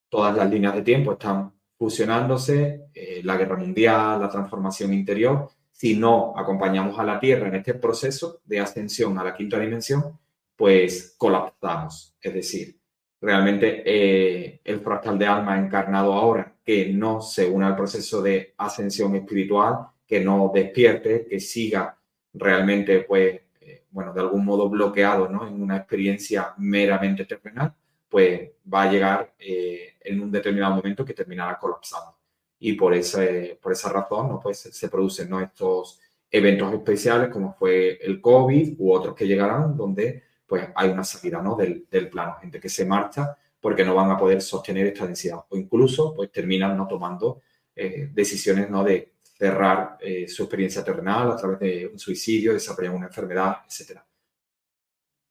[0.08, 5.50] Todas las líneas de tiempo están fusionándose, eh, la guerra mundial, la transformación interior.
[5.72, 10.18] Si no acompañamos a la Tierra en este proceso de ascensión a la quinta dimensión,
[10.56, 12.14] pues colapsamos.
[12.20, 12.78] Es decir,
[13.24, 18.54] realmente eh, el fractal de alma encarnado ahora, que no se une al proceso de
[18.58, 21.96] ascensión espiritual, que no despierte, que siga
[22.34, 25.46] realmente, pues, eh, bueno, de algún modo bloqueado, ¿no?
[25.48, 27.74] En una experiencia meramente terrenal,
[28.08, 32.16] pues va a llegar eh, en un determinado momento que terminará colapsando.
[32.58, 34.40] Y por, ese, por esa razón, ¿no?
[34.40, 35.40] Pues se producen ¿no?
[35.40, 35.98] estos
[36.30, 41.40] eventos especiales como fue el COVID u otros que llegarán, donde pues hay una salida
[41.40, 41.56] ¿no?
[41.56, 45.38] del, del plano, gente que se marcha porque no van a poder sostener esta densidad
[45.48, 47.40] o incluso pues terminan no tomando
[47.74, 48.84] eh, decisiones ¿no?
[48.84, 54.00] de cerrar eh, su experiencia terrenal a través de un suicidio, desarrollar una enfermedad, etc.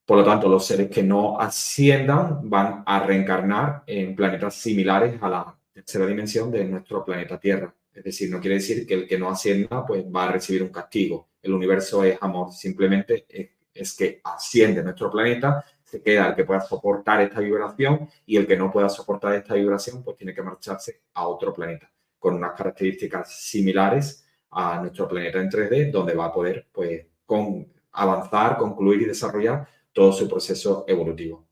[0.05, 5.29] Por lo tanto, los seres que no asciendan van a reencarnar en planetas similares a
[5.29, 7.73] la tercera dimensión de nuestro planeta Tierra.
[7.93, 10.69] Es decir, no quiere decir que el que no ascienda pues, va a recibir un
[10.69, 11.29] castigo.
[11.41, 13.51] El universo es amor, simplemente es,
[13.97, 18.57] que asciende nuestro planeta, se queda el que pueda soportar esta vibración y el que
[18.57, 23.41] no pueda soportar esta vibración pues tiene que marcharse a otro planeta con unas características
[23.41, 29.05] similares a nuestro planeta en 3D, donde va a poder pues, con, avanzar, concluir y
[29.05, 31.45] desarrollar todo su proceso evolutivo.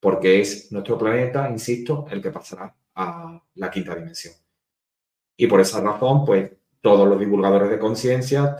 [0.00, 4.34] Porque es nuestro planeta, insisto, el que pasará a la quinta dimensión.
[5.36, 6.50] Y por esa razón, pues
[6.80, 8.56] todos los divulgadores de conciencia,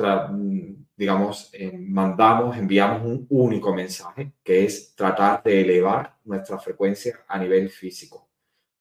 [0.97, 7.38] digamos, eh, mandamos, enviamos un único mensaje, que es tratar de elevar nuestra frecuencia a
[7.38, 8.28] nivel físico.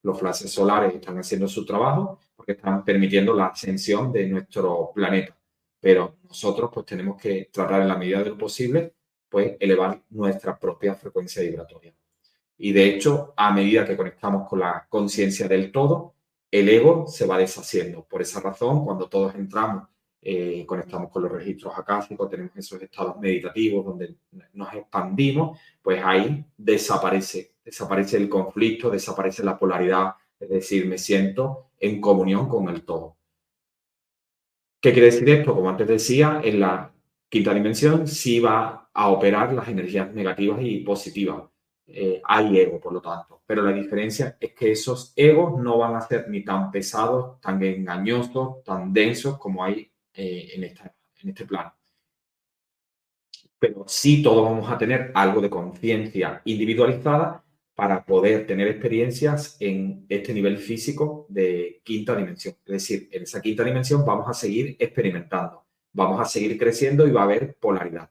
[0.01, 5.38] Los flashes solares están haciendo su trabajo porque están permitiendo la ascensión de nuestro planeta.
[5.80, 8.93] Pero nosotros pues tenemos que tratar en la medida de lo posible
[9.28, 11.93] pues elevar nuestra propia frecuencia vibratoria.
[12.57, 16.16] Y de hecho, a medida que conectamos con la conciencia del todo,
[16.49, 18.05] el ego se va deshaciendo.
[18.05, 19.89] Por esa razón, cuando todos entramos,
[20.28, 24.15] eh, conectamos con los registros acásicos, tenemos esos estados meditativos donde
[24.53, 31.67] nos expandimos, pues ahí desaparece, desaparece el conflicto, desaparece la polaridad, es decir, me siento
[31.80, 33.17] en comunión con el todo.
[34.82, 35.53] ¿Qué quiere decir esto?
[35.53, 36.91] Como antes decía, en la
[37.30, 41.43] quinta dimensión sí va a operar las energías negativas y positivas.
[41.86, 43.43] Eh, hay ego, por lo tanto.
[43.45, 47.61] Pero la diferencia es que esos egos no van a ser ni tan pesados, tan
[47.61, 51.74] engañosos, tan densos como hay eh, en, en este plano.
[53.57, 57.43] Pero sí todos vamos a tener algo de conciencia individualizada
[57.76, 62.55] para poder tener experiencias en este nivel físico de quinta dimensión.
[62.66, 67.11] Es decir, en esa quinta dimensión vamos a seguir experimentando, vamos a seguir creciendo y
[67.11, 68.09] va a haber polaridad.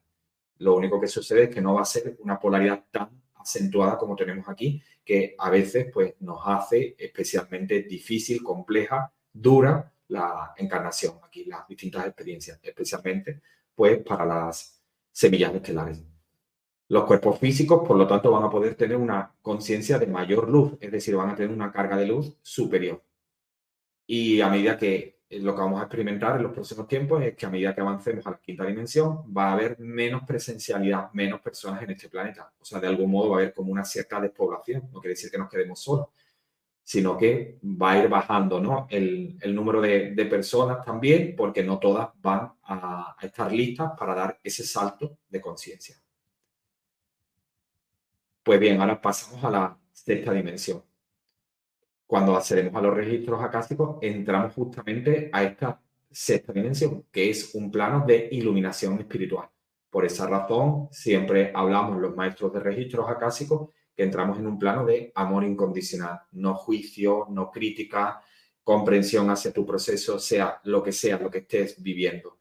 [0.59, 4.17] Lo único que sucede es que no va a ser una polaridad tan acentuada como
[4.17, 11.45] tenemos aquí, que a veces pues, nos hace especialmente difícil, compleja, dura la encarnación, aquí
[11.45, 13.43] las distintas experiencias, especialmente
[13.75, 16.03] pues para las semillas estelares.
[16.89, 20.75] Los cuerpos físicos, por lo tanto, van a poder tener una conciencia de mayor luz,
[20.81, 23.03] es decir, van a tener una carga de luz superior.
[24.07, 27.35] Y a medida que eh, lo que vamos a experimentar en los próximos tiempos es
[27.35, 31.41] que a medida que avancemos a la quinta dimensión, va a haber menos presencialidad, menos
[31.41, 32.53] personas en este planeta.
[32.61, 34.91] O sea, de algún modo va a haber como una cierta despoblación.
[34.93, 36.09] No quiere decir que nos quedemos solos,
[36.85, 38.87] sino que va a ir bajando ¿no?
[38.91, 44.65] el, número de, personas también, porque no todas van a estar listas para dar ese
[44.65, 45.97] salto de conciencia.
[48.43, 50.83] Pues bien, ahora pasamos a la sexta dimensión.
[52.07, 55.81] Cuando accedemos a los registros acásticos, entramos justamente a esta
[56.11, 59.49] sexta dimensión, que es un plano de iluminación espiritual.
[59.89, 64.85] Por esa razón, siempre hablamos los maestros de registros acásicos que entramos en un plano
[64.85, 68.21] de amor incondicional, no juicio, no crítica,
[68.63, 72.39] comprensión hacia tu proceso, sea lo que sea, lo que estés viviendo.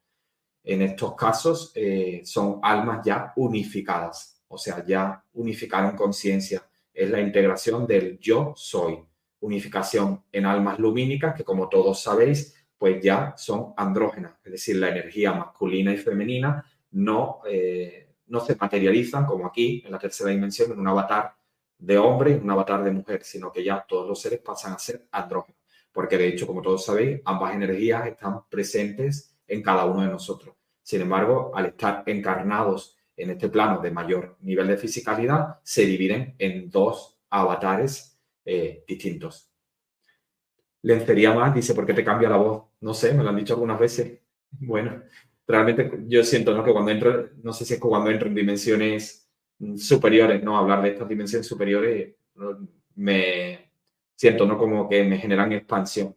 [0.63, 6.65] En estos casos eh, son almas ya unificadas, o sea, ya unificaron conciencia.
[6.93, 8.97] Es la integración del yo soy.
[9.41, 14.89] Unificación en almas lumínicas que, como todos sabéis, pues ya son andrógenas, es decir, la
[14.89, 20.71] energía masculina y femenina no, eh, no se materializan como aquí en la tercera dimensión
[20.71, 21.33] en un avatar
[21.83, 25.05] de hombre un avatar de mujer, sino que ya todos los seres pasan a ser
[25.11, 25.59] andrógenos,
[25.91, 30.55] porque de hecho, como todos sabéis, ambas energías están presentes en cada uno de nosotros.
[30.81, 36.35] Sin embargo, al estar encarnados en este plano de mayor nivel de fisicalidad se dividen
[36.39, 39.49] en dos avatares eh, distintos.
[40.83, 42.63] Lencería más dice, ¿por qué te cambia la voz?
[42.79, 44.19] No sé, me lo han dicho algunas veces.
[44.59, 45.01] Bueno,
[45.47, 46.63] realmente yo siento ¿no?
[46.63, 49.22] que cuando entro, no sé si es cuando entro en dimensiones
[49.77, 52.15] superiores, no hablar de estas dimensiones superiores,
[52.95, 53.71] me
[54.15, 54.57] siento ¿no?
[54.57, 56.15] como que me generan expansión.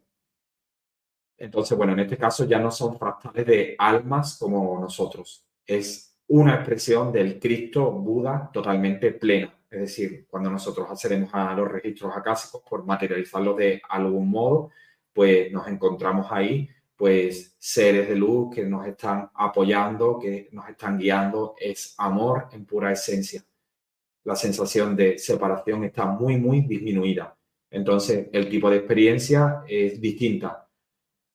[1.39, 5.45] Entonces, bueno, en este caso ya no son fractales de almas como nosotros.
[5.67, 9.55] Es una expresión del Cristo Buda totalmente plena.
[9.71, 14.71] Es decir, cuando nosotros accedemos a los registros acásicos por materializarlos de algún modo,
[15.13, 20.99] pues nos encontramos ahí, pues seres de luz que nos están apoyando, que nos están
[20.99, 23.45] guiando, es amor en pura esencia.
[24.25, 27.37] La sensación de separación está muy, muy disminuida.
[27.71, 30.69] Entonces, el tipo de experiencia es distinta.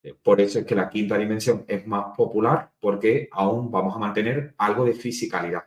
[0.03, 3.99] Eh, por eso es que la quinta dimensión es más popular porque aún vamos a
[3.99, 5.64] mantener algo de fisicalidad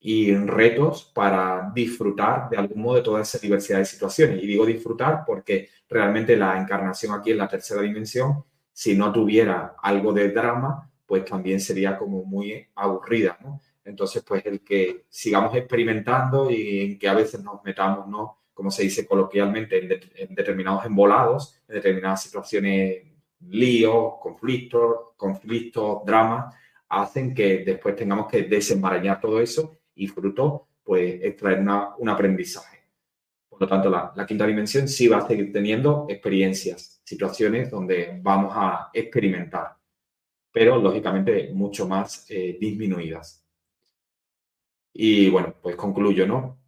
[0.00, 4.42] y retos para disfrutar de algún modo de toda esa diversidad de situaciones.
[4.42, 8.44] Y digo disfrutar porque realmente la encarnación aquí en la tercera dimensión,
[8.80, 13.38] si no tuviera algo de drama, pues también sería como muy aburrida.
[13.84, 18.38] Entonces, pues el que sigamos experimentando y en que a veces nos metamos, ¿no?
[18.54, 23.02] Como se dice coloquialmente, en, determinados embolados, en determinadas situaciones,
[23.50, 26.54] líos, conflictos, conflictos, dramas,
[26.88, 31.62] hacen que después tengamos que desenmarañar todo eso y fruto, pues extraer
[31.98, 32.79] un aprendizaje.
[33.60, 38.54] Por lo tanto, la, quinta dimensión sí va a seguir teniendo experiencias, situaciones donde vamos
[38.56, 39.76] a experimentar,
[40.50, 43.44] pero lógicamente mucho más eh, disminuidas.
[44.94, 46.58] Y bueno, pues concluyo, ¿no?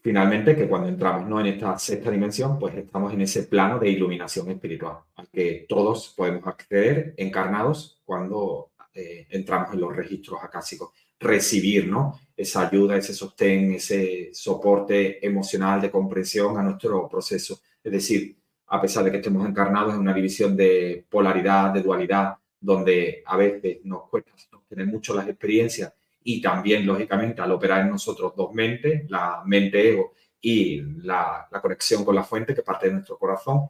[0.00, 1.40] Finalmente, que cuando entramos ¿no?
[1.40, 6.14] en esta sexta dimensión, pues estamos en ese plano de iluminación espiritual, al que todos
[6.16, 10.90] podemos acceder encarnados cuando eh, entramos en los registros acásicos
[11.22, 12.20] recibir ¿no?
[12.36, 17.60] esa ayuda, ese sostén, ese soporte emocional de comprensión a nuestro proceso.
[17.82, 22.34] Es decir, a pesar de que estemos encarnados en una división de polaridad, de dualidad,
[22.60, 24.32] donde a veces nos cuesta
[24.68, 25.92] tener mucho las experiencias
[26.24, 31.60] y también, lógicamente, al operar en nosotros dos mentes, la mente ego y la, la
[31.60, 33.68] conexión con la fuente que parte de nuestro corazón,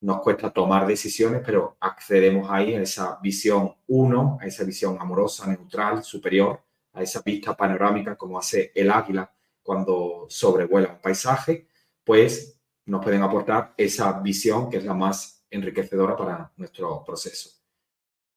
[0.00, 5.46] nos cuesta tomar decisiones, pero accedemos ahí a esa visión uno, a esa visión amorosa,
[5.46, 6.63] neutral, superior,
[6.94, 9.30] a esa vista panorámica como hace el águila
[9.62, 11.68] cuando sobrevuela un paisaje,
[12.02, 17.50] pues nos pueden aportar esa visión que es la más enriquecedora para nuestro proceso.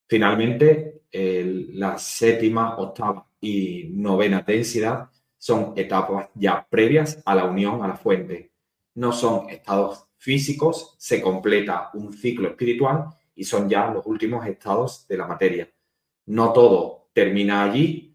[0.07, 7.87] Finalmente, la séptima, octava y novena densidad son etapas ya previas a la unión a
[7.87, 8.53] la fuente.
[8.95, 15.05] No son estados físicos, se completa un ciclo espiritual y son ya los últimos estados
[15.07, 15.69] de la materia.
[16.27, 18.06] No todo termina allí,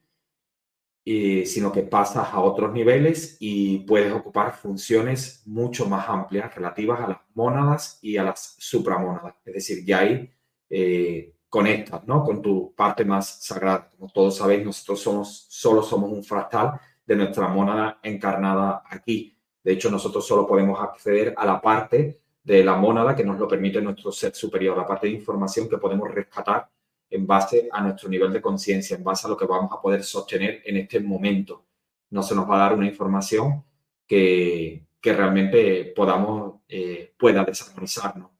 [1.04, 7.08] sino que pasas a otros niveles y puedes ocupar funciones mucho más amplias relativas a
[7.08, 9.34] las mónadas y a las supramónadas.
[9.44, 10.30] Es decir, ya ahí
[10.70, 12.24] eh, conectas ¿no?
[12.24, 13.90] con tu parte más sagrada.
[13.90, 19.36] Como todos sabéis, nosotros somos, solo somos un fractal de nuestra mónada encarnada aquí.
[19.62, 23.48] De hecho, nosotros solo podemos acceder a la parte de la mónada que nos lo
[23.48, 26.68] permite nuestro ser superior, la parte de información que podemos rescatar
[27.12, 30.02] en base a nuestro nivel de conciencia, en base a lo que vamos a poder
[30.02, 31.66] sostener en este momento.
[32.10, 33.64] No se nos va a dar una información
[34.06, 38.30] que, que realmente podamos, eh, pueda desarmonizarnos,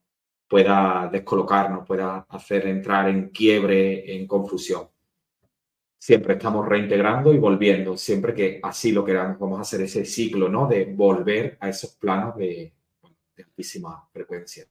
[0.47, 4.87] pueda descolocarnos, pueda hacer entrar en quiebre, en confusión.
[5.97, 9.39] Siempre estamos reintegrando y volviendo, siempre que así lo queramos.
[9.39, 10.67] Vamos a hacer ese ciclo, ¿no?
[10.67, 12.73] De volver a esos planos de,
[13.35, 14.65] de altísima frecuencia.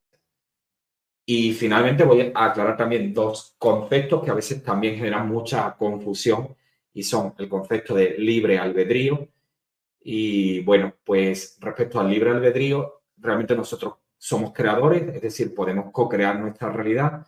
[1.25, 6.55] Y finalmente voy a aclarar también dos conceptos que a veces también generan mucha confusión
[6.93, 9.29] y son el concepto de libre albedrío.
[10.01, 16.39] Y bueno, pues respecto al libre albedrío, realmente nosotros somos creadores, es decir, podemos co-crear
[16.41, 17.27] nuestra realidad.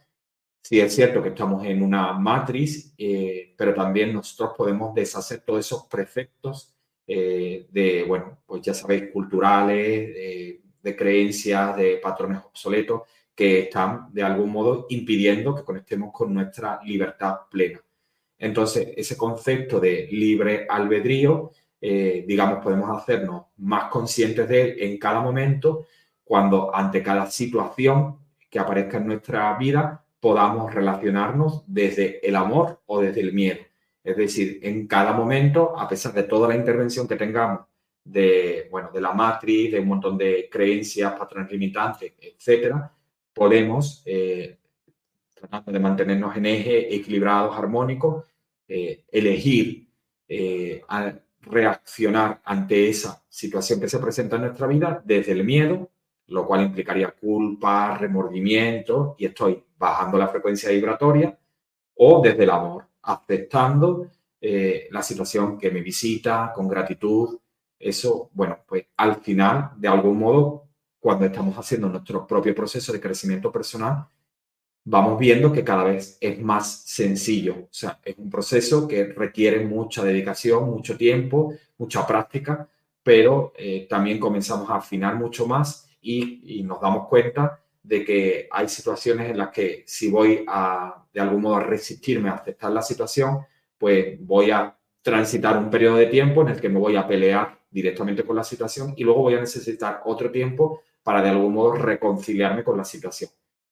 [0.61, 5.61] Sí es cierto que estamos en una matriz, eh, pero también nosotros podemos deshacer todos
[5.61, 6.74] esos preceptos
[7.07, 10.14] eh, de, bueno, pues ya sabéis, culturales,
[10.82, 13.03] de creencias, de patrones obsoletos
[13.35, 17.80] que están de algún modo impidiendo que conectemos con nuestra libertad plena.
[18.39, 24.99] Entonces, ese concepto de libre albedrío, eh, digamos, podemos hacernos más conscientes de él en
[24.99, 25.87] cada momento
[26.22, 28.18] cuando ante cada situación
[28.51, 33.61] que aparezca en nuestra vida podamos relacionarnos desde el amor o desde el miedo.
[34.03, 37.61] Es decir, en cada momento, a pesar de toda la intervención que tengamos
[38.05, 42.93] de, bueno, de la matriz, de un montón de creencias, patrones limitantes, etcétera,
[43.35, 44.59] podemos, eh,
[45.35, 48.24] tratando de mantenernos en eje, equilibrados, armónicos,
[48.66, 49.89] eh, elegir
[50.26, 50.82] eh,
[51.43, 55.91] reaccionar ante esa situación que se presenta en nuestra vida desde el miedo,
[56.28, 61.39] lo cual implicaría culpa, remordimiento, y estoy bajando la frecuencia vibratoria,
[61.97, 64.09] o desde el amor, aceptando
[64.91, 67.39] la situación que me visita con gratitud.
[67.78, 70.64] Eso, bueno, pues al final, de algún modo,
[71.05, 74.07] cuando estamos haciendo nuestro propio proceso de crecimiento personal,
[74.84, 77.57] vamos viendo que cada vez es más sencillo.
[77.64, 82.66] O sea, es un proceso que requiere mucha dedicación, mucho tiempo, mucha práctica,
[83.02, 88.48] pero eh, también comenzamos a afinar mucho más y, y, nos damos cuenta de que
[88.50, 92.72] hay situaciones en las que si voy a, de algún modo, a resistirme a aceptar
[92.72, 93.40] la situación,
[93.76, 97.59] pues voy a transitar un periodo de tiempo en el que me voy a pelear
[97.70, 101.74] directamente con la situación y luego voy a necesitar otro tiempo para de algún modo
[101.74, 103.30] reconciliarme con la situación.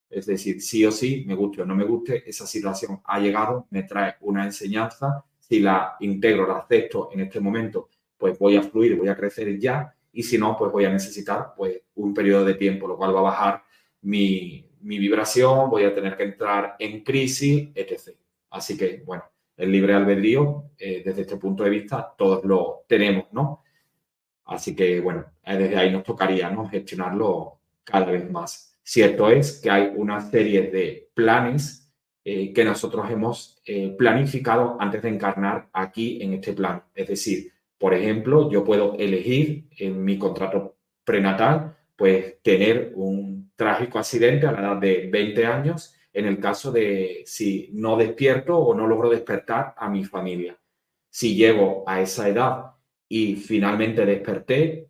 [0.08, 3.66] Es decir, sí o sí, me guste o no me guste, esa situación ha llegado,
[3.70, 5.24] me trae una enseñanza.
[5.40, 9.58] Si la integro, la acepto en este momento, pues voy a fluir, voy a crecer
[9.58, 9.92] ya.
[10.12, 13.20] Y si no, pues voy a necesitar pues, un periodo de tiempo, lo cual va
[13.20, 13.62] a bajar
[14.02, 18.14] mi, mi vibración, voy a tener que entrar en crisis, etc.
[18.50, 19.24] Así que, bueno,
[19.56, 23.61] el libre albedrío, eh, desde este punto de vista, todos lo tenemos, ¿no?
[24.44, 26.54] Así que, bueno, eh, desde ahí nos tocaría.
[26.70, 28.78] Gestionarlo cada vez más.
[28.82, 31.82] Cierto es que hay una serie de planes
[32.24, 36.82] eh, que nosotros hemos eh, planificado antes de encarnar aquí en este plan.
[36.94, 43.98] Es decir, por ejemplo, yo puedo elegir en mi contrato prenatal, pues tener un trágico
[43.98, 48.74] accidente a la edad de 20 años en el caso de si no despierto o
[48.74, 50.58] no logro despertar a mi familia.
[51.10, 52.71] Si llego a esa edad
[53.14, 54.88] y finalmente desperté,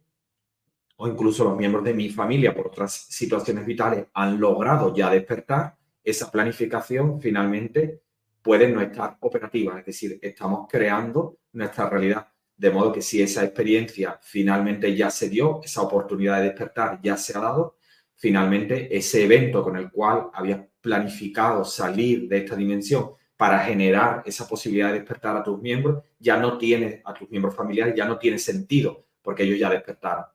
[0.94, 5.74] o incluso los miembros de mi familia por otras situaciones vitales han logrado ya despertar,
[6.04, 8.02] esa planificación finalmente
[8.40, 9.76] puede no estar operativa.
[9.80, 12.28] Es decir, estamos creando nuestra realidad.
[12.56, 17.16] De modo que si esa experiencia finalmente ya se dio, esa oportunidad de despertar ya
[17.16, 17.78] se ha dado,
[18.14, 24.46] finalmente ese evento con el cual habías planificado salir de esta dimensión para generar esa
[24.46, 28.16] posibilidad de despertar a tus miembros, ya no tiene, a tus miembros familiares, ya no
[28.16, 30.26] tiene sentido, porque ellos ya despertaron.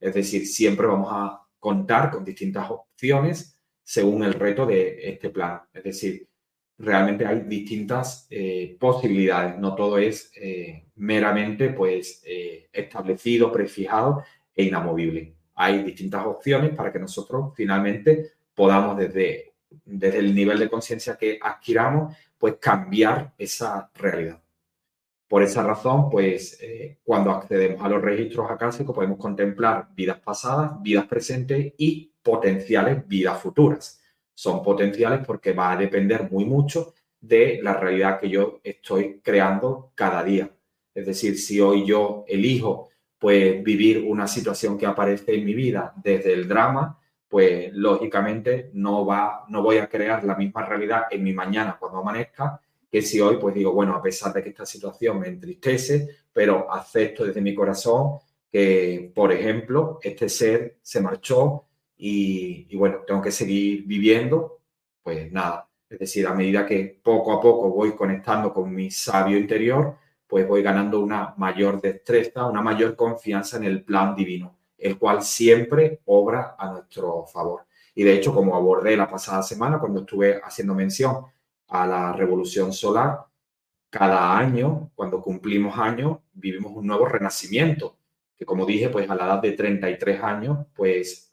[0.00, 5.60] Es decir, siempre vamos a contar con distintas opciones según el reto de este plan.
[5.72, 6.28] Es decir,
[6.76, 14.64] realmente hay distintas eh, posibilidades, no todo es eh, meramente pues, eh, establecido, prefijado e
[14.64, 15.36] inamovible.
[15.54, 19.54] Hay distintas opciones para que nosotros finalmente podamos desde,
[19.84, 24.40] desde el nivel de conciencia que adquiramos, pues cambiar esa realidad.
[25.28, 30.80] Por esa razón, pues eh, cuando accedemos a los registros acásicos podemos contemplar vidas pasadas,
[30.82, 34.00] vidas presentes y potenciales vidas futuras.
[34.34, 39.90] Son potenciales porque va a depender muy mucho de la realidad que yo estoy creando
[39.94, 40.50] cada día.
[40.94, 45.92] Es decir, si hoy yo elijo pues vivir una situación que aparece en mi vida
[45.96, 51.24] desde el drama, pues lógicamente no va no voy a crear la misma realidad en
[51.24, 52.60] mi mañana cuando amanezca
[52.90, 56.72] que si hoy pues digo, bueno, a pesar de que esta situación me entristece, pero
[56.72, 58.18] acepto desde mi corazón
[58.50, 61.64] que, por ejemplo, este ser se marchó
[61.98, 64.60] y, bueno, tengo que seguir viviendo,
[65.02, 65.68] pues nada.
[65.88, 69.96] Es decir, a medida que poco a poco voy conectando con mi sabio interior,
[70.26, 75.22] pues voy ganando una mayor destreza, una mayor confianza en el plan divino, el cual
[75.22, 77.66] siempre obra a nuestro favor.
[77.94, 81.24] Y de hecho, como abordé la pasada semana cuando estuve haciendo mención
[81.68, 83.20] a la revolución solar,
[83.88, 87.96] cada año, cuando cumplimos años, vivimos un nuevo renacimiento,
[88.36, 91.32] que como dije, pues a la edad de 33 años, pues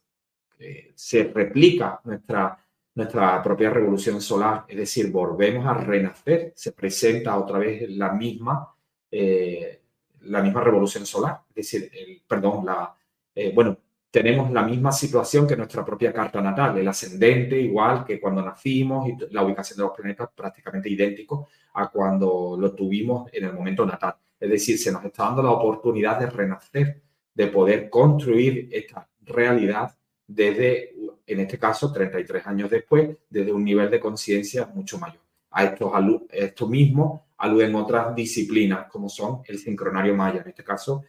[0.59, 2.57] eh, se replica nuestra,
[2.95, 8.73] nuestra propia revolución solar, es decir, volvemos a renacer, se presenta otra vez la misma,
[9.11, 9.81] eh,
[10.21, 11.91] la misma revolución solar, es decir,
[12.25, 12.95] perdón, la,
[13.35, 13.77] eh, bueno,
[14.13, 19.09] tenemos la misma situación que nuestra propia carta natal, el ascendente igual que cuando nacimos
[19.09, 23.85] y la ubicación de los planetas prácticamente idéntico a cuando lo tuvimos en el momento
[23.85, 24.15] natal.
[24.39, 27.01] Es decir, se nos está dando la oportunidad de renacer,
[27.33, 30.93] de poder construir esta realidad desde,
[31.25, 35.23] en este caso, 33 años después, desde un nivel de conciencia mucho mayor.
[35.49, 41.03] A esto mismo aluden otras disciplinas como son el sincronario maya, en este caso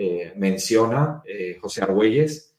[0.00, 2.54] eh, menciona eh, José Argüelles,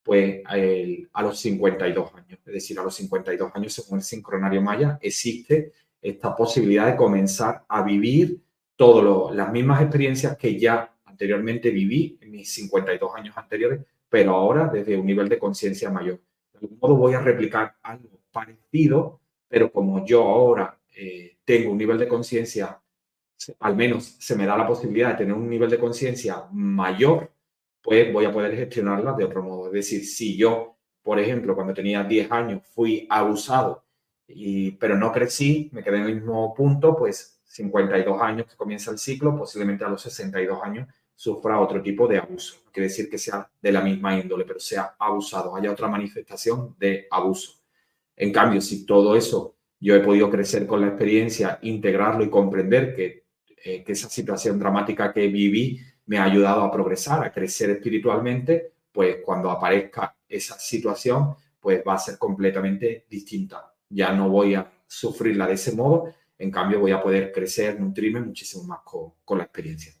[0.00, 2.38] pues a los 52 años.
[2.46, 7.64] Es decir, a los 52 años, según el sincronario maya, existe esta posibilidad de comenzar
[7.66, 8.40] a vivir
[8.76, 14.68] todas las mismas experiencias que ya anteriormente viví en mis 52 años anteriores, pero ahora
[14.68, 16.20] desde un nivel de conciencia mayor.
[16.52, 19.18] De algún modo voy a replicar algo parecido,
[19.48, 22.80] pero como yo ahora eh, tengo un nivel de conciencia
[23.60, 27.32] al menos se me da la posibilidad de tener un nivel de conciencia mayor,
[27.82, 29.66] pues voy a poder gestionarla de otro modo.
[29.66, 33.84] Es decir, si yo, por ejemplo, cuando tenía 10 años fui abusado,
[34.26, 38.90] y, pero no crecí, me quedé en el mismo punto, pues 52 años que comienza
[38.90, 42.56] el ciclo, posiblemente a los 62 años sufra otro tipo de abuso.
[42.64, 46.74] No quiere decir que sea de la misma índole, pero sea abusado, haya otra manifestación
[46.78, 47.60] de abuso.
[48.16, 52.94] En cambio, si todo eso yo he podido crecer con la experiencia, integrarlo y comprender
[52.94, 53.23] que
[53.64, 58.74] eh, que esa situación dramática que viví me ha ayudado a progresar, a crecer espiritualmente,
[58.92, 63.74] pues cuando aparezca esa situación, pues va a ser completamente distinta.
[63.88, 68.20] Ya no voy a sufrirla de ese modo, en cambio voy a poder crecer, nutrirme
[68.20, 69.94] muchísimo más con, con la experiencia.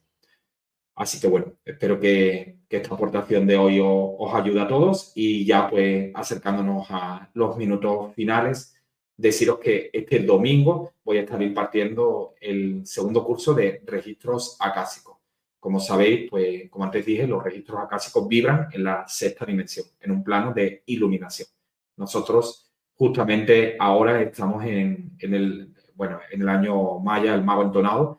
[0.96, 5.70] Así que bueno, espero que, esta aportación de hoy os, ayude a todos y ya
[5.70, 8.73] pues acercándonos a los minutos finales,
[9.16, 15.16] deciros que este domingo voy a estar impartiendo el segundo curso de registros acásicos.
[15.60, 20.10] Como sabéis, pues como antes dije, los registros acásicos vibran en la sexta dimensión, en
[20.10, 21.48] un plano de iluminación.
[21.96, 28.18] Nosotros justamente ahora estamos en, en el, bueno, en el año Maya, el mago entonado,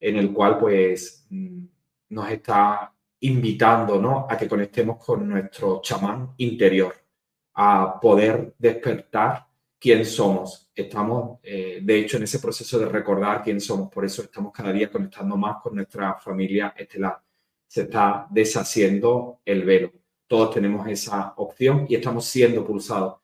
[0.00, 1.64] en el cual pues mm,
[2.10, 4.26] nos está invitando ¿no?
[4.28, 6.94] a que conectemos con nuestro chamán interior,
[7.54, 9.46] a poder despertar
[9.82, 10.70] quién somos.
[10.72, 14.72] Estamos, eh, de hecho, en ese proceso de recordar quién somos, por eso estamos cada
[14.72, 17.20] día conectando más con nuestra familia estelar.
[17.66, 19.90] Se está deshaciendo el velo.
[20.28, 23.16] Todos tenemos esa opción y estamos siendo pulsados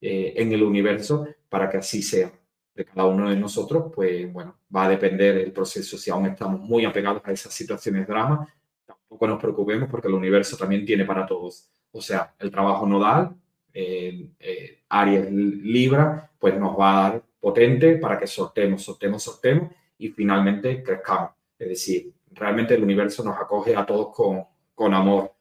[0.00, 2.30] eh, en el universo para que así sea.
[2.72, 5.98] De cada uno de nosotros, pues bueno, va a depender el proceso.
[5.98, 8.48] Si aún estamos muy apegados a esas situaciones de drama,
[8.86, 11.68] tampoco nos preocupemos porque el universo también tiene para todos.
[11.92, 13.36] O sea, el trabajo nodal,
[13.72, 19.70] eh, eh, Aries Libra, pues nos va a dar potente para que sortemos, sortemos, sortemos
[19.98, 21.30] y finalmente crezcamos.
[21.58, 25.32] Es decir, realmente el universo nos acoge a todos con, con amor.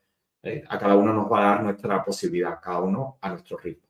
[0.44, 3.84] Eh, a cada uno nos va a dar nuestra posibilidad, cada uno a nuestro ritmo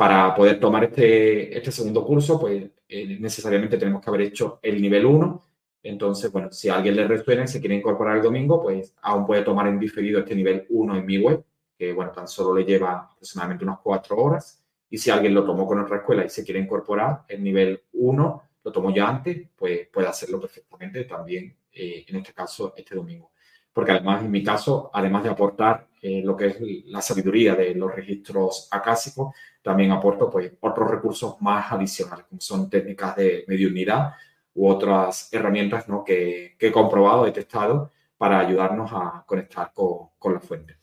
[0.00, 4.80] para poder tomar este, este segundo curso, pues eh, necesariamente tenemos que haber hecho el
[4.80, 5.44] nivel 1.
[5.82, 9.26] Entonces, bueno, si a alguien le resuena y se quiere incorporar el domingo, pues aún
[9.26, 11.44] puede tomar en diferido este nivel 1 en mi web,
[11.76, 14.59] que bueno, tan solo le lleva aproximadamente unas 4 horas.
[14.90, 18.42] Y si alguien lo tomó con otra escuela y se quiere incorporar, el nivel 1
[18.62, 23.30] lo tomó ya antes, pues puede hacerlo perfectamente también, eh, en este caso, este domingo.
[23.72, 27.74] Porque además, en mi caso, además de aportar eh, lo que es la sabiduría de
[27.74, 34.14] los registros acásicos, también aporto pues, otros recursos más adicionales, como son técnicas de mediunidad
[34.54, 36.02] u otras herramientas ¿no?
[36.04, 40.79] que, he comprobado, he testado para ayudarnos a conectar con, con, la fuente.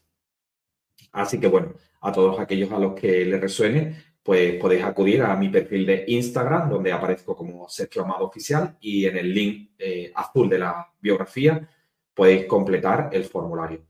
[1.11, 5.35] Así que bueno, a todos aquellos a los que les resuene, pues podéis acudir a
[5.35, 10.11] mi perfil de Instagram, donde aparezco como Sergio Amado Oficial, y en el link eh,
[10.13, 11.67] azul de la biografía
[12.13, 13.85] podéis completar el formulario.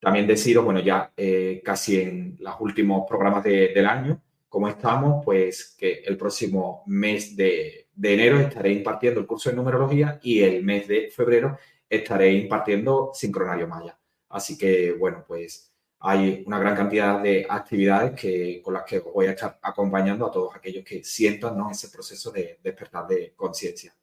[0.00, 5.74] También deciros, bueno, ya eh, casi en los últimos programas del año, como estamos, pues
[5.78, 10.88] que el próximo mes de, enero estaré impartiendo el curso de numerología y el mes
[10.88, 11.58] de febrero
[11.88, 13.98] estaré impartiendo sincronario maya.
[14.28, 19.26] Así que, bueno, pues hay una gran cantidad de actividades que, con las que voy
[19.26, 21.70] a estar acompañando a todos aquellos que sientan ¿no?
[21.70, 23.94] ese proceso de despertar de conciencia.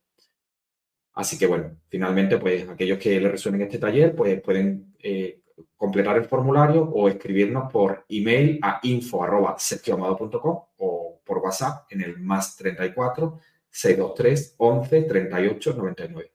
[1.13, 5.39] Así que, bueno, finalmente, pues aquellos que les resuenen este taller, pues pueden eh,
[5.77, 12.57] completar el formulario o escribirnos por email a info.sergioamado.com o por WhatsApp en el más
[12.57, 13.39] 34
[13.69, 16.34] 623 11 38 99.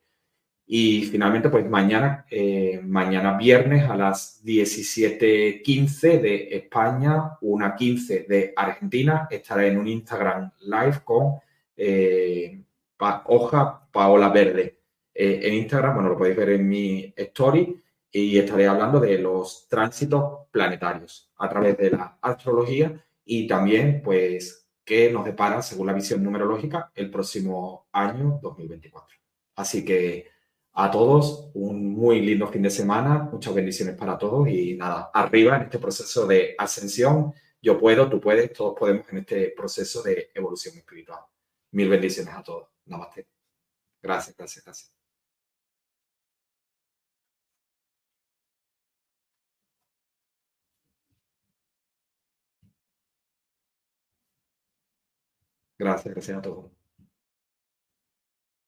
[0.73, 9.27] Y finalmente, pues mañana, eh, mañana viernes a las 17.15 de España, 1.15 de Argentina,
[9.29, 11.41] estaré en un Instagram live con
[11.77, 12.63] eh,
[13.25, 14.79] Hoja Paola Verde.
[15.13, 19.67] Eh, en Instagram, bueno, lo podéis ver en mi story y estaré hablando de los
[19.69, 22.95] tránsitos planetarios a través de la astrología
[23.25, 29.17] y también, pues, qué nos depara, según la visión numerológica, el próximo año 2024.
[29.57, 30.39] Así que
[30.73, 35.57] a todos, un muy lindo fin de semana, muchas bendiciones para todos y nada, arriba
[35.57, 40.31] en este proceso de ascensión, yo puedo, tú puedes, todos podemos en este proceso de
[40.35, 41.21] evolución espiritual.
[41.73, 42.69] Mil bendiciones a todos.
[42.87, 43.27] Namaste.
[44.03, 44.93] Gracias, gracias, gracias.
[55.79, 56.80] Gracias, gracias a todos.